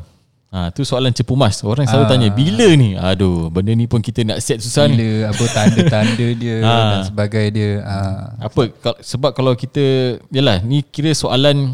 [0.53, 1.65] Ha tu soalan cepu mas.
[1.65, 2.11] Orang selalu Ah.
[2.13, 2.93] tanya bila ni?
[2.93, 5.01] Aduh, benda ni pun kita nak set susah ni.
[5.01, 6.73] Bila apa tanda-tanda dia Ha.
[6.93, 7.71] dan sebagainya dia.
[7.81, 7.97] Ha.
[8.37, 8.69] Apa
[9.01, 9.81] sebab kalau kita
[10.29, 11.73] yalah ni kira soalan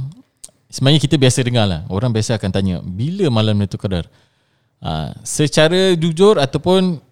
[0.72, 1.82] sebenarnya kita biasa dengar lah.
[1.92, 4.08] Orang biasa akan tanya bila malam Lailatul Qadar?
[4.80, 7.04] Ha, secara jujur ataupun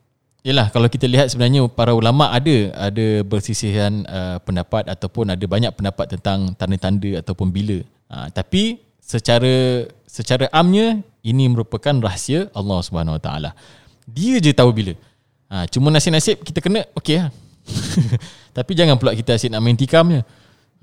[0.48, 5.76] Yalah kalau kita lihat sebenarnya para ulama ada ada bersisihan uh, pendapat ataupun ada banyak
[5.76, 7.84] pendapat tentang tanda-tanda ataupun bila.
[8.08, 13.52] Uh, tapi secara secara amnya ini merupakan rahsia Allah Subhanahu Wa Taala.
[14.08, 14.96] Dia je tahu bila.
[15.52, 17.32] Ha, cuma nasib-nasib kita kena okey lah.
[18.58, 20.24] tapi jangan pula kita asyik nak main tikamnya.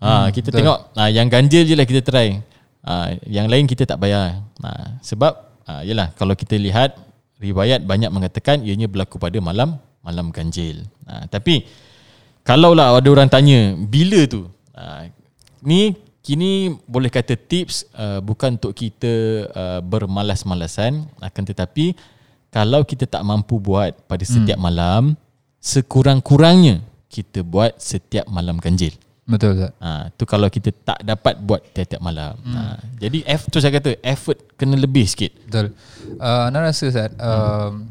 [0.05, 0.61] Ha, kita betul.
[0.61, 2.37] tengok ha, yang ganjil je lah kita try.
[2.85, 4.45] Ha, yang lain kita tak bayar.
[4.61, 6.97] Ha, sebab ha, yalah kalau kita lihat
[7.41, 10.85] riwayat banyak mengatakan ianya berlaku pada malam malam ganjil.
[11.09, 11.65] Ha, tapi
[12.45, 14.49] kalaulah ada orang tanya bila tu?
[14.77, 15.09] Ha,
[15.65, 21.93] ni kini boleh kata tips uh, bukan untuk kita uh, bermalas-malasan akan tetapi
[22.49, 24.65] kalau kita tak mampu buat pada setiap hmm.
[24.65, 25.03] malam
[25.61, 26.81] sekurang-kurangnya
[27.13, 28.97] kita buat setiap malam ganjil.
[29.25, 29.73] Betul Ustaz.
[29.81, 32.37] Ha, tu kalau kita tak dapat buat tiap-tiap malam.
[32.45, 32.55] Hmm.
[32.55, 32.61] Ha,
[33.01, 35.33] jadi F tu saya kata effort kena lebih sikit.
[35.49, 35.73] Betul.
[36.21, 37.89] Uh, Ana rasa Ustaz um,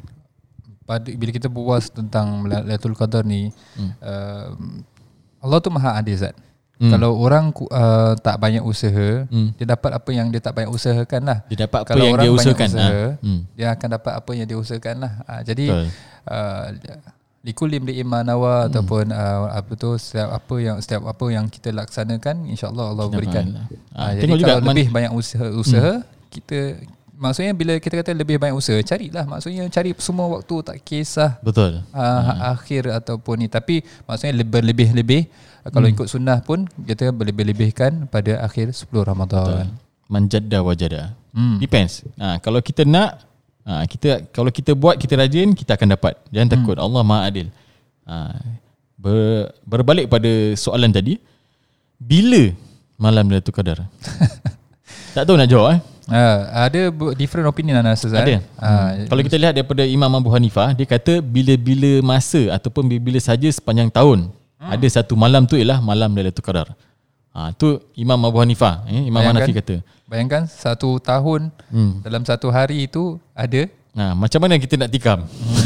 [0.86, 3.92] pada bila kita berbual tentang Lailatul Qadar ni hmm.
[3.98, 4.48] uh,
[5.42, 6.38] Allah tu Maha Adil Ustaz.
[6.78, 6.90] Hmm.
[6.90, 9.54] Kalau orang uh, tak banyak usaha, Hmm.
[9.56, 11.38] dia dapat apa yang dia tak banyak usahakan lah.
[11.48, 12.70] Dia dapat apa Kalau yang orang dia usahakan.
[12.70, 13.24] Usaha, Ha.
[13.24, 13.42] Hmm.
[13.58, 15.14] Dia akan dapat apa yang dia usahakan lah.
[15.24, 15.86] Uh, jadi Betul.
[16.30, 16.66] uh,
[17.44, 18.68] likul limri imanawa hmm.
[18.72, 23.68] ataupun uh, apa tu setiap apa yang setiap apa yang kita laksanakan insyaallah Allah berikan.
[23.92, 26.08] Ha, jadi kalau lebih banyak usaha usaha hmm.
[26.32, 26.60] kita
[27.20, 31.84] maksudnya bila kita kata lebih banyak usaha carilah maksudnya cari semua waktu tak kisah betul
[31.92, 32.40] uh, hmm.
[32.56, 35.28] akhir ataupun ni tapi maksudnya lebih-lebih
[35.72, 35.96] kalau hmm.
[35.96, 39.72] ikut sunnah pun kita berlebih-lebihkan pada akhir 10 Ramadan.
[40.12, 41.16] Manjadda wajada.
[41.32, 41.56] Hmm.
[41.64, 42.04] Depends.
[42.20, 43.24] Ha, kalau kita nak
[43.64, 46.20] Ha, kita kalau kita buat kita rajin kita akan dapat.
[46.30, 46.56] Jangan hmm.
[46.60, 46.78] takut.
[46.80, 47.48] Allah Maha Adil.
[48.04, 48.36] Ha,
[49.00, 51.16] ber, berbalik pada soalan tadi,
[51.96, 52.52] bila
[53.00, 53.88] malam Lailatul Qadar?
[55.16, 55.82] tak tahu nak jawab eh.
[56.04, 58.20] Uh, ada different opinion Anas Ustaz.
[58.20, 58.44] Ada.
[58.60, 59.08] Uh, hmm.
[59.08, 63.88] Kalau kita lihat daripada Imam Abu Hanifah, dia kata bila-bila masa ataupun bila-bila saja sepanjang
[63.88, 64.28] tahun
[64.60, 64.72] hmm.
[64.76, 66.76] ada satu malam tu ialah malam Lailatul Qadar.
[67.34, 69.82] Ha, tu Imam Abu Hanifah, eh, Imam Hanafi kata.
[70.06, 72.06] Bayangkan satu tahun hmm.
[72.06, 73.66] dalam satu hari itu ada.
[73.94, 75.26] Nah, macam mana kita nak tikam?
[75.26, 75.62] Hmm.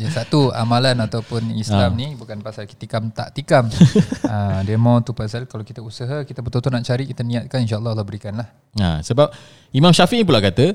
[0.06, 1.98] Ya, satu amalan ataupun Islam ha.
[1.98, 3.68] ni bukan pasal kita tikam tak tikam.
[4.32, 7.92] ha, dia mau tu pasal kalau kita usaha, kita betul-betul nak cari, kita niatkan insya-Allah
[7.92, 8.48] Allah berikanlah.
[8.80, 9.28] Ha, sebab
[9.76, 10.72] Imam Syafi'i pula kata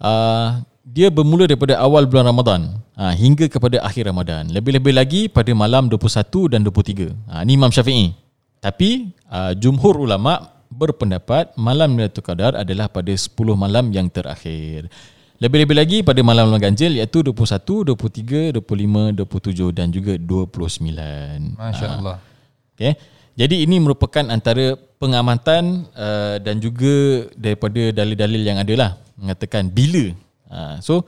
[0.00, 2.60] uh, dia bermula daripada awal bulan Ramadan
[3.00, 4.52] ha, hingga kepada akhir Ramadan.
[4.52, 7.16] Lebih-lebih lagi pada malam 21 dan 23.
[7.32, 8.25] Ha, ni Imam Syafi'i.
[8.66, 14.90] Tapi uh, jumhur ulama berpendapat malam Lailatul Qadar adalah pada 10 malam yang terakhir.
[15.38, 21.54] Lebih-lebih lagi pada malam-malam ganjil iaitu 21, 23, 25, 27 dan juga 29.
[21.54, 22.18] Masya-Allah.
[22.18, 22.74] Ha.
[22.74, 22.92] Okey.
[23.36, 30.10] Jadi ini merupakan antara pengamatan uh, dan juga daripada dalil-dalil yang ada lah mengatakan bila.
[30.50, 30.82] Ha.
[30.82, 31.06] So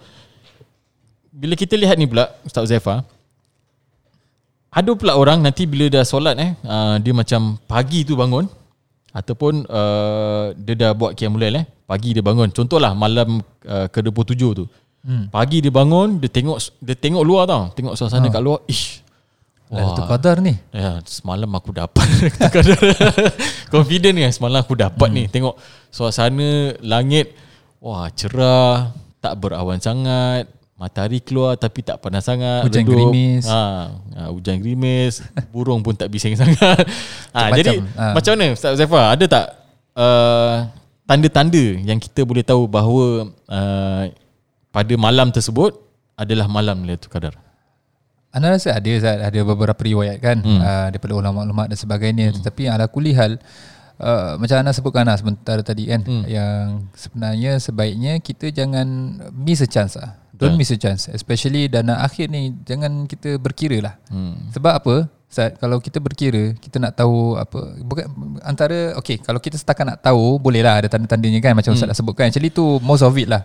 [1.35, 3.03] bila kita lihat ni pula Ustaz Zaifa
[4.69, 8.45] ada pula orang nanti bila dah solat eh uh, dia macam pagi tu bangun
[9.17, 12.53] ataupun uh, dia dah buat qiyamul lail eh pagi dia bangun.
[12.53, 14.67] Contohlah malam uh, ke-27 tu.
[14.99, 15.31] Hmm.
[15.31, 17.73] pagi dia bangun dia tengok dia tengok luar tau.
[17.73, 18.35] Tengok suasana ha.
[18.35, 19.01] kat luar ish.
[19.69, 20.53] Lailatul Qadar ni.
[20.73, 22.05] Ya semalam aku dapat.
[23.73, 25.17] Confident ni Semalam aku dapat hmm.
[25.17, 25.61] ni Tengok
[25.93, 27.33] suasana Langit.
[27.81, 28.93] Wah cerah.
[29.21, 33.11] Tak berawan sangat Matahari keluar tapi tak panas sangat Hujan redup.
[33.11, 36.87] gerimis ha, ha, Hujan gerimis Burung pun tak bising sangat
[37.35, 38.15] ha, Jadi ha.
[38.15, 39.47] macam mana Ustaz Zaifah Ada tak
[39.99, 40.71] uh,
[41.03, 44.07] Tanda-tanda yang kita boleh tahu bahawa uh,
[44.71, 45.75] Pada malam tersebut
[46.15, 47.35] Adalah malam Lailatul Qadar
[48.31, 50.61] Anda rasa ada Ada beberapa riwayat kan hmm.
[50.63, 52.35] uh, Daripada ulama-ulama dan sebagainya hmm.
[52.39, 53.43] Tetapi ala kulihal
[53.99, 56.23] Uh, macam Ana sebutkan lah sebentar tadi kan hmm.
[56.31, 58.87] yang sebenarnya sebaiknya kita jangan
[59.35, 60.15] miss a chance lah.
[60.39, 64.55] Don't miss a chance Especially dana akhir ni Jangan kita berkira lah hmm.
[64.55, 64.95] Sebab apa
[65.29, 68.07] Saat kalau kita berkira Kita nak tahu apa bukan,
[68.47, 71.79] Antara Okay Kalau kita setakat nak tahu Boleh lah ada tanda-tandanya kan Macam hmm.
[71.79, 73.45] Ustaz dah sebutkan Actually tu most of it lah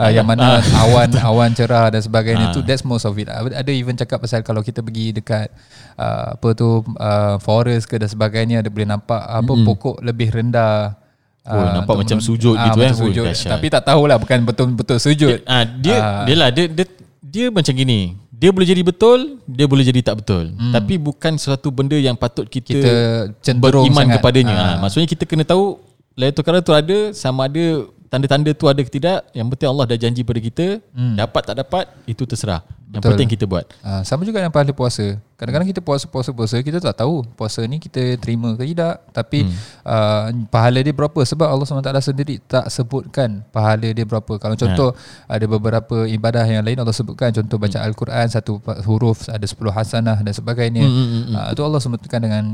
[0.00, 0.64] Uh, yang mana ah.
[0.86, 2.54] awan awan cerah dan sebagainya ah.
[2.54, 3.42] tu that's most of it lah.
[3.42, 5.50] ada even cakap pasal kalau kita pergi dekat
[5.98, 9.66] uh, apa tu uh, forest ke dan sebagainya ada boleh nampak apa mm-hmm.
[9.66, 10.94] pokok lebih rendah
[11.40, 12.92] Oh, uh, nampak macam sujud uh, gitu eh.
[12.92, 13.24] Sujud.
[13.24, 15.40] Oh, Tapi tak tahulah bukan betul-betul sujud.
[15.48, 16.84] Ah uh, dia uh, dia lah dia, dia
[17.20, 18.14] dia macam gini.
[18.40, 20.56] Dia boleh jadi betul, dia boleh jadi tak betul.
[20.56, 20.72] Hmm.
[20.72, 24.16] Tapi bukan suatu benda yang patut kita, kita beriman sangat.
[24.16, 24.56] kepadanya.
[24.56, 24.64] Uh.
[24.64, 25.76] Ha, maksudnya kita kena tahu
[26.16, 29.98] Lailatul Qadar tu ada sama ada tanda-tanda tu ada ke tidak yang penting Allah dah
[30.00, 31.14] janji pada kita hmm.
[31.14, 33.14] dapat tak dapat itu terserah yang Betul.
[33.14, 37.22] penting kita buat uh, sama juga dengan pahala puasa kadang-kadang kita puasa-puasa-puasa kita tak tahu
[37.38, 39.54] puasa ni kita terima ke tidak tapi hmm.
[39.86, 44.90] uh, pahala dia berapa sebab Allah SWT sendiri tak sebutkan pahala dia berapa kalau contoh
[44.90, 45.38] ya.
[45.38, 47.86] ada beberapa ibadah yang lain Allah sebutkan contoh baca hmm.
[47.86, 51.34] Al-Quran satu huruf ada 10 hasanah dan sebagainya hmm, hmm, hmm.
[51.38, 52.44] Uh, itu Allah sebutkan dengan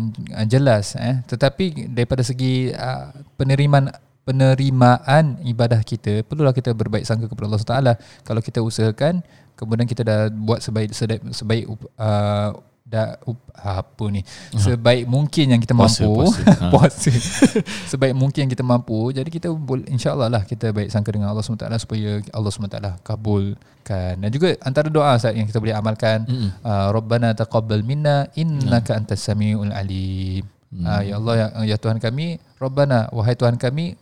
[0.45, 3.09] jelas eh tetapi daripada segi uh,
[3.41, 3.89] penerimaan
[4.27, 7.93] penerimaan ibadah kita perlulah kita berbaik sangka kepada Allah Taala
[8.27, 9.23] kalau kita usahakan
[9.57, 11.65] kemudian kita dah buat sebaik sebaik, sebaik
[11.97, 12.53] uh,
[12.87, 14.63] dah up, apa ni uh-huh.
[14.63, 16.71] sebaik mungkin yang kita puasa, mampu puasa, ha.
[16.71, 17.11] puasa.
[17.91, 19.51] sebaik mungkin yang kita mampu jadi kita
[19.91, 24.87] insyaallah lah kita baik sangka dengan Allah SWT supaya Allah SWT kabulkan dan juga antara
[24.87, 26.51] doa saat yang kita boleh amalkan mm-hmm.
[26.63, 30.87] uh, rabbana taqabbal minna innaka uh antas samiul alim mm.
[30.87, 33.99] uh, ya Allah ya, ya Tuhan kami rabbana wahai Tuhan kami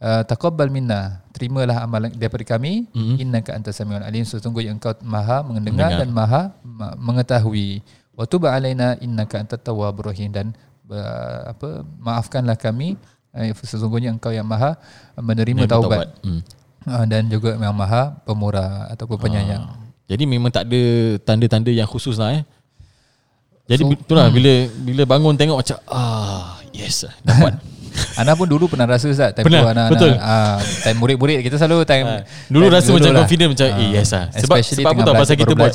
[0.00, 1.22] uh, taqabbal minna.
[1.32, 2.88] Terimalah amalan daripada kami.
[2.96, 3.16] Mm-hmm.
[3.20, 4.24] innaka antas samiul alim.
[4.24, 6.56] Sesungguhnya engkau maha mendengar dan maha
[6.96, 7.84] mengetahui.
[8.16, 10.32] Wa tub alaina innaka antat tawwabur rahim.
[10.32, 10.56] Dan
[10.88, 12.96] uh, apa maafkanlah kami.
[13.36, 14.80] Uh, sesungguhnya engkau yang maha
[15.20, 16.24] menerima taubat, taubat.
[16.24, 16.40] Mm.
[16.86, 19.64] Uh, dan juga yang maha pemurah ataupun penyayang.
[19.66, 20.82] Uh, jadi memang tak ada
[21.26, 22.42] tanda-tanda yang khusus lah eh.
[23.66, 24.34] Jadi so, itulah hmm.
[24.38, 24.52] bila
[24.86, 27.58] bila bangun tengok macam ah yes dapat
[28.14, 30.12] Ana pun dulu pernah rasa Ustaz time Pernah, tu Ana, betul.
[30.12, 33.20] Ana, ah, time murid-murid kita selalu time Ah, dulu time rasa macam lah.
[33.20, 34.24] confident macam, eh, yes lah.
[34.32, 35.74] Sebab- sebab apa tau, pasal kita buat-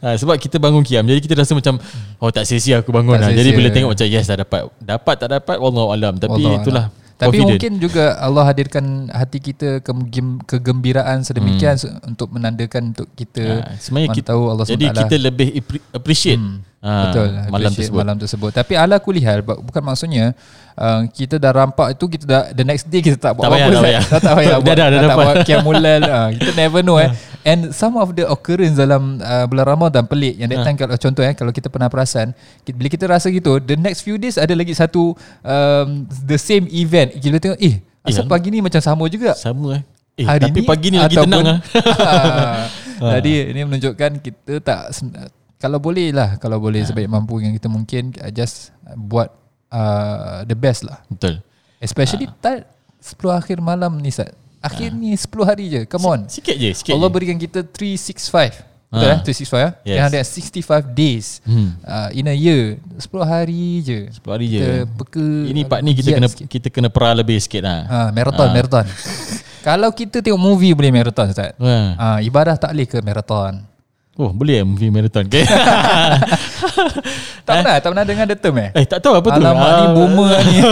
[0.00, 1.80] Ha, sebab kita bangun kiam Jadi kita rasa macam
[2.18, 3.30] Oh tak sia-sia aku bangun Tak lah.
[3.32, 6.84] Jadi bila tengok macam Yes dah dapat Dapat tak dapat Wallahu alam Tapi Wallahu itulah
[7.14, 7.48] Tapi confident.
[7.48, 12.10] mungkin juga Allah hadirkan hati kita kegem- kegembiraan sedemikian hmm.
[12.10, 16.60] untuk menandakan untuk kita Ha, sebenarnya kita, tahu Allah Jadi kita lebih appre- appreciate Hmm,
[16.84, 17.96] ha, Betul Malam tersebut.
[17.96, 18.50] malam tersebut.
[18.52, 20.36] Tapi ala kulihal bu- Bukan maksudnya
[20.74, 23.72] uh, Kita dah rampak itu Kita dah The next day kita tak buat Tak apa-apa
[23.72, 24.02] tak payah.
[24.12, 25.24] Tak, tak payah Dah, buat, dah, dah tak dapat.
[25.24, 25.36] buat
[26.04, 27.10] uh, Kita never know eh.
[27.42, 30.36] And some of the occurrence dalam uh, bulan Ramadan pelik.
[30.36, 32.32] Yang that time kalau contoh eh kalau kita pernah perasan
[32.64, 35.88] ki- bila kita rasa gitu the next few days ada lagi satu um,
[36.22, 37.12] the same event.
[37.14, 39.32] Kita tengok eh asal Eh, pagi ni macam sama juga.
[39.32, 39.82] Sama eh.
[40.14, 41.58] Eh hari tapi ni pagi ni lagi tenang lah
[42.94, 43.18] Ah.
[43.18, 44.80] Jadi ini menunjukkan kita tak
[45.64, 46.86] kalau boleh lah kalau boleh Ha.
[46.86, 49.32] sebaik mampu yang kita mungkin uh, just buat
[49.70, 51.00] uh, the best lah.
[51.06, 51.40] Betul
[51.78, 52.36] Especially Ha.
[52.38, 52.56] tak
[53.00, 54.32] 10 akhir malam ni Sat.
[54.60, 55.80] Akhir ni 10 hari je.
[55.84, 56.20] Come on.
[56.26, 58.72] Sikit je Sikit Allah je berikan kita 365.
[58.86, 59.12] Betul Ha.
[59.12, 59.20] eh?
[59.20, 59.70] 365 ya?
[60.06, 60.28] Yes.
[60.30, 61.74] 365 days Hmm.
[61.82, 62.78] uh, in a year.
[62.94, 63.98] 10 hari je.
[64.08, 66.46] 10 hari je Kita peka Ini part ni kita kena sikit.
[66.46, 68.54] kita kena perah lebih sikit lah Ha, marathon, Ha.
[68.54, 68.86] marathon.
[69.66, 71.52] Kalau kita tengok movie boleh marathon Ustaz.
[71.54, 71.74] ha.
[71.96, 73.64] Ha, ibadah tak boleh ke marathon?
[74.14, 75.42] Oh boleh eh movie marathon okay?
[77.44, 78.70] Tak pernah, tak pernah dengar the term eh?
[78.72, 79.90] Eh tak tahu apa tu Alamak ni Ah.
[79.92, 80.58] boomer ni.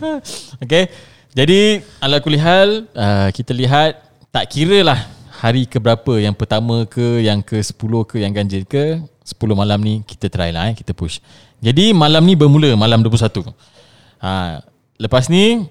[0.64, 0.88] Okay
[1.32, 1.60] Jadi
[1.98, 3.98] ala kulihal uh, Kita lihat
[4.30, 4.98] Tak kira lah
[5.42, 8.84] Hari ke berapa Yang pertama ke Yang ke 10 ke Yang ganjil ke
[9.26, 11.20] 10 malam ni Kita try lah eh, Kita push
[11.60, 13.50] Jadi malam ni bermula Malam 21
[14.22, 14.62] ha,
[14.96, 15.66] Lepas ni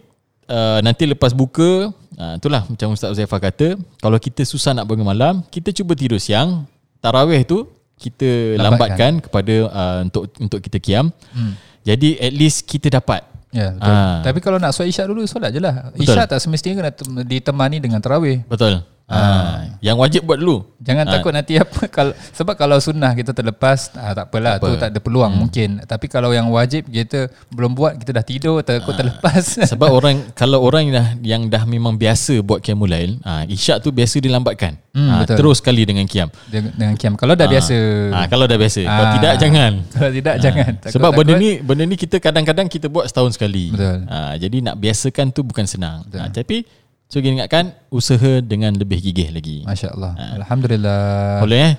[0.45, 1.89] uh, Nanti lepas buka
[2.20, 6.20] uh, Itulah macam Ustaz Uzaifah kata Kalau kita susah nak bangun malam Kita cuba tidur
[6.20, 6.67] siang
[6.99, 7.65] Tarawih tu
[7.95, 8.61] Kita Lambatkan.
[8.61, 11.53] lambatkan, kepada uh, Untuk untuk kita kiam hmm.
[11.88, 13.89] Jadi at least kita dapat Ya, betul.
[13.89, 14.22] Ah.
[14.22, 15.89] Tapi kalau nak solat isyak dulu, solat je lah.
[15.89, 16.05] Betul.
[16.05, 18.45] Isyak tak semestinya kena tem- ditemani dengan tarawih.
[18.45, 18.86] Betul.
[19.10, 19.66] Ah.
[19.80, 20.70] Yang wajib buat dulu.
[20.80, 21.12] Jangan Ah.
[21.12, 24.80] takut nanti apa kalau sebab kalau sunnah kita terlepas ah, tak apalah Tak tu apa.
[24.80, 25.39] tak ada peluang hmm.
[25.39, 30.30] mungkin tapi kalau yang wajib kita belum buat kita dah tidur takut terlepas Sebab orang
[30.32, 34.20] kalau orang yang dah yang dah memang biasa buat qiyamul lail, ah isyak tu biasa
[34.20, 34.78] dilambatkan.
[34.89, 35.38] Hmm, betul.
[35.38, 36.30] terus sekali dengan qiyam.
[36.45, 37.51] dengan, dengan kiam kalau dah Ah.
[37.51, 37.76] biasa
[38.12, 38.82] Ah kalau dah biasa.
[38.84, 39.14] Kalau Ah.
[39.16, 39.72] tidak jangan.
[39.95, 40.41] kalau tidak Ah.
[40.41, 43.70] jangan Sebab benda ni benda ni kita kadang-kadang kita buat setahun sekali.
[43.70, 44.05] Betul.
[44.05, 46.05] Ah jadi nak biasakan tu bukan senang.
[46.14, 46.64] Ah, tapi
[47.10, 49.66] so kita ingatkan usaha dengan lebih gigih lagi.
[49.66, 51.74] masya-Allah alhamdulillah Boleh eh?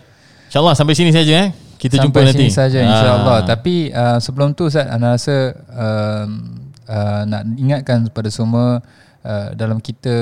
[0.51, 1.51] InsyaAllah sampai sini saja eh.
[1.79, 2.45] Kita jumpa Sampai nanti.
[2.45, 3.37] sini saja insya-Allah.
[3.41, 3.47] Ah.
[3.47, 8.85] Tapi uh, sebelum tu Ustaz ana rasa um, uh, nak ingatkan kepada semua
[9.23, 10.13] uh, dalam kita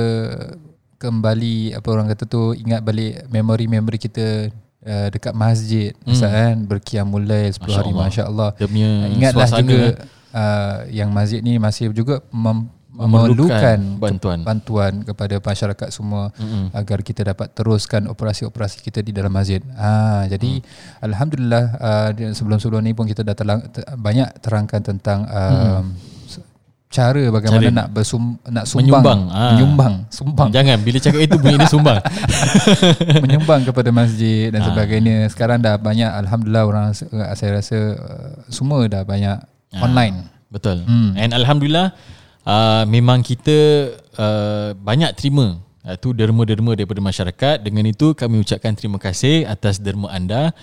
[0.98, 4.54] kembali apa orang kata tu ingat balik memori-memori kita
[4.84, 6.14] uh, dekat masjid hmm.
[6.14, 8.04] Ustaz kan berqiyamul lail 10 hari Masya-Allah.
[8.06, 8.50] masya-Allah.
[8.54, 9.92] Dia punya Ingatlah juga eh.
[10.34, 14.38] uh, yang masjid ni masih juga mem- Memerlukan bantuan.
[14.42, 16.74] bantuan kepada masyarakat semua Mm-mm.
[16.74, 19.62] agar kita dapat teruskan operasi-operasi kita di dalam masjid.
[19.78, 21.06] Ah jadi hmm.
[21.06, 25.94] alhamdulillah uh, sebelum-sebelum ni pun kita dah terlang, ter, banyak terangkan tentang uh, hmm.
[26.88, 29.20] cara bagaimana Cara nak bersum nak sumbang menyumbang.
[29.28, 29.52] Ah.
[29.54, 32.00] menyumbang sumbang Jangan bila cakap itu bunyi sumbang.
[33.24, 34.72] menyumbang kepada masjid dan Ah.
[34.72, 35.28] sebagainya.
[35.30, 39.36] Sekarang dah banyak alhamdulillah orang uh, saya rasa uh, semua dah banyak
[39.68, 39.84] Ah.
[39.84, 40.32] online.
[40.48, 40.80] Betul.
[40.88, 41.12] Hmm.
[41.12, 41.92] And alhamdulillah
[42.48, 47.60] uh, memang kita uh, banyak terima uh, tu derma-derma daripada masyarakat.
[47.60, 50.56] Dengan itu kami ucapkan terima kasih atas derma anda.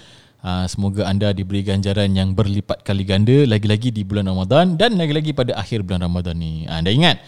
[0.45, 5.33] Uh, semoga anda diberi ganjaran yang berlipat kali ganda lagi-lagi di bulan Ramadan dan lagi-lagi
[5.33, 6.65] pada akhir bulan Ramadan ni.
[6.65, 7.21] Uh, anda ingat?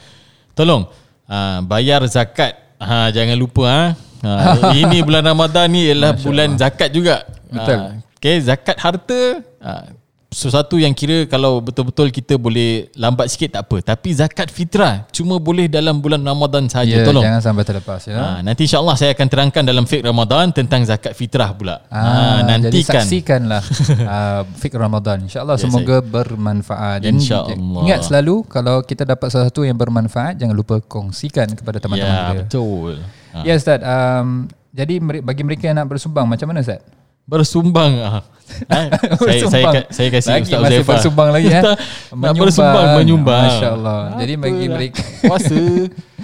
[0.58, 0.90] Tolong
[1.30, 2.58] uh, bayar zakat.
[2.78, 3.82] Ha, jangan lupa ha.
[4.22, 7.26] ha ini bulan Ramadan ni ialah bulan zakat juga.
[7.50, 7.78] Betul.
[7.78, 9.97] Ah, okay, zakat harta uh,
[10.28, 13.80] sesuatu yang kira kalau betul-betul kita boleh lambat sikit tak apa.
[13.80, 17.00] Tapi zakat fitrah cuma boleh dalam bulan Ramadan sahaja.
[17.00, 17.24] Ya, Tolong.
[17.24, 18.16] jangan sampai terlepas ya.
[18.20, 21.80] Ha, nanti insyaAllah saya akan terangkan dalam fiqh Ramadan tentang zakat fitrah pula.
[21.88, 23.02] Ah, ha, Jadi nantikan.
[23.08, 23.64] saksikanlah
[24.04, 27.82] uh, Fik Ramadan InsyaAllah Ya, semoga bermanfaat Dan InsyaAllah.
[27.88, 32.36] Ingat selalu Kalau kita dapat sesuatu yang bermanfaat Jangan lupa kongsikan kepada teman-teman Ya, kita
[32.44, 32.94] betul.
[33.34, 33.38] Ha.
[33.48, 36.84] Ya Ustaz um, Jadi bagi mereka yang nak bersumbang Macam mana Ustaz?
[37.28, 37.94] Bersumbang.
[38.00, 38.22] Ha.
[38.72, 38.88] Ha,
[39.20, 40.88] saya, saya, ka- saya kasih lagi Ustaz masih Uzaifah.
[40.96, 41.64] bersumbang lagi eh?
[42.16, 43.44] Nak bersumbang, menyumbang.
[43.44, 44.72] Masya Allah Jadi bagi Apalah.
[44.72, 45.60] mereka Puasa.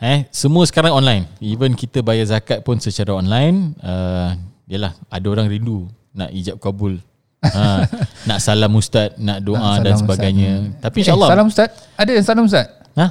[0.00, 1.28] Eh, semua sekarang online.
[1.44, 3.76] Even kita bayar zakat pun secara online.
[3.84, 4.32] Uh,
[4.70, 7.02] yalah, ada orang rindu nak ijab kabul.
[7.42, 7.82] ha,
[8.28, 10.52] nak salam ustaz, nak doa Nak dan sebagainya.
[10.62, 10.80] ustaz.
[10.80, 11.28] Tapi Eh, insyaAllah.
[11.28, 11.68] salam ustaz.
[11.94, 12.66] Ada yang salam ustaz?
[12.94, 13.06] Ha?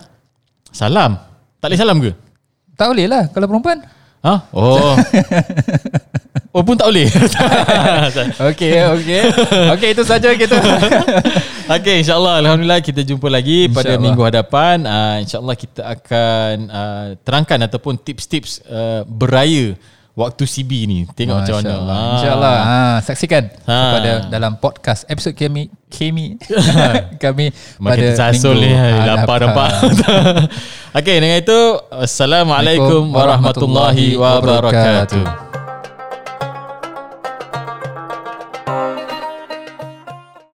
[0.69, 1.11] Salam.
[1.57, 2.11] Tak boleh salam ke?
[2.73, 3.77] Tak boleh lah kalau perempuan.
[4.19, 4.33] Ha?
[4.51, 4.95] Oh.
[6.55, 7.07] oh pun tak boleh.
[8.51, 9.21] Okey, okey.
[9.75, 10.55] Okey, itu saja kita.
[11.69, 14.01] Okey, insyaAllah Alhamdulillah kita jumpa lagi pada InsyaAllah.
[14.01, 14.77] minggu hadapan.
[14.83, 19.77] Uh, InsyaAllah kita akan uh, terangkan ataupun tips-tips uh, beraya
[20.19, 20.99] waktu CB ni.
[21.07, 21.63] Tengok macam mana.
[21.63, 21.95] InsyaAllah.
[21.95, 22.11] Ah.
[22.19, 22.57] InsyaAllah.
[22.59, 23.77] Ha, saksikan Ha.
[23.79, 26.35] kepada dalam podcast episod kami kami
[27.23, 27.45] kami
[27.79, 29.69] Makin pada tersasul ni minggu hai, Lapar nampak
[31.01, 31.59] Okey dengan itu
[31.89, 35.58] Assalamualaikum warahmatullahi wabarakatuh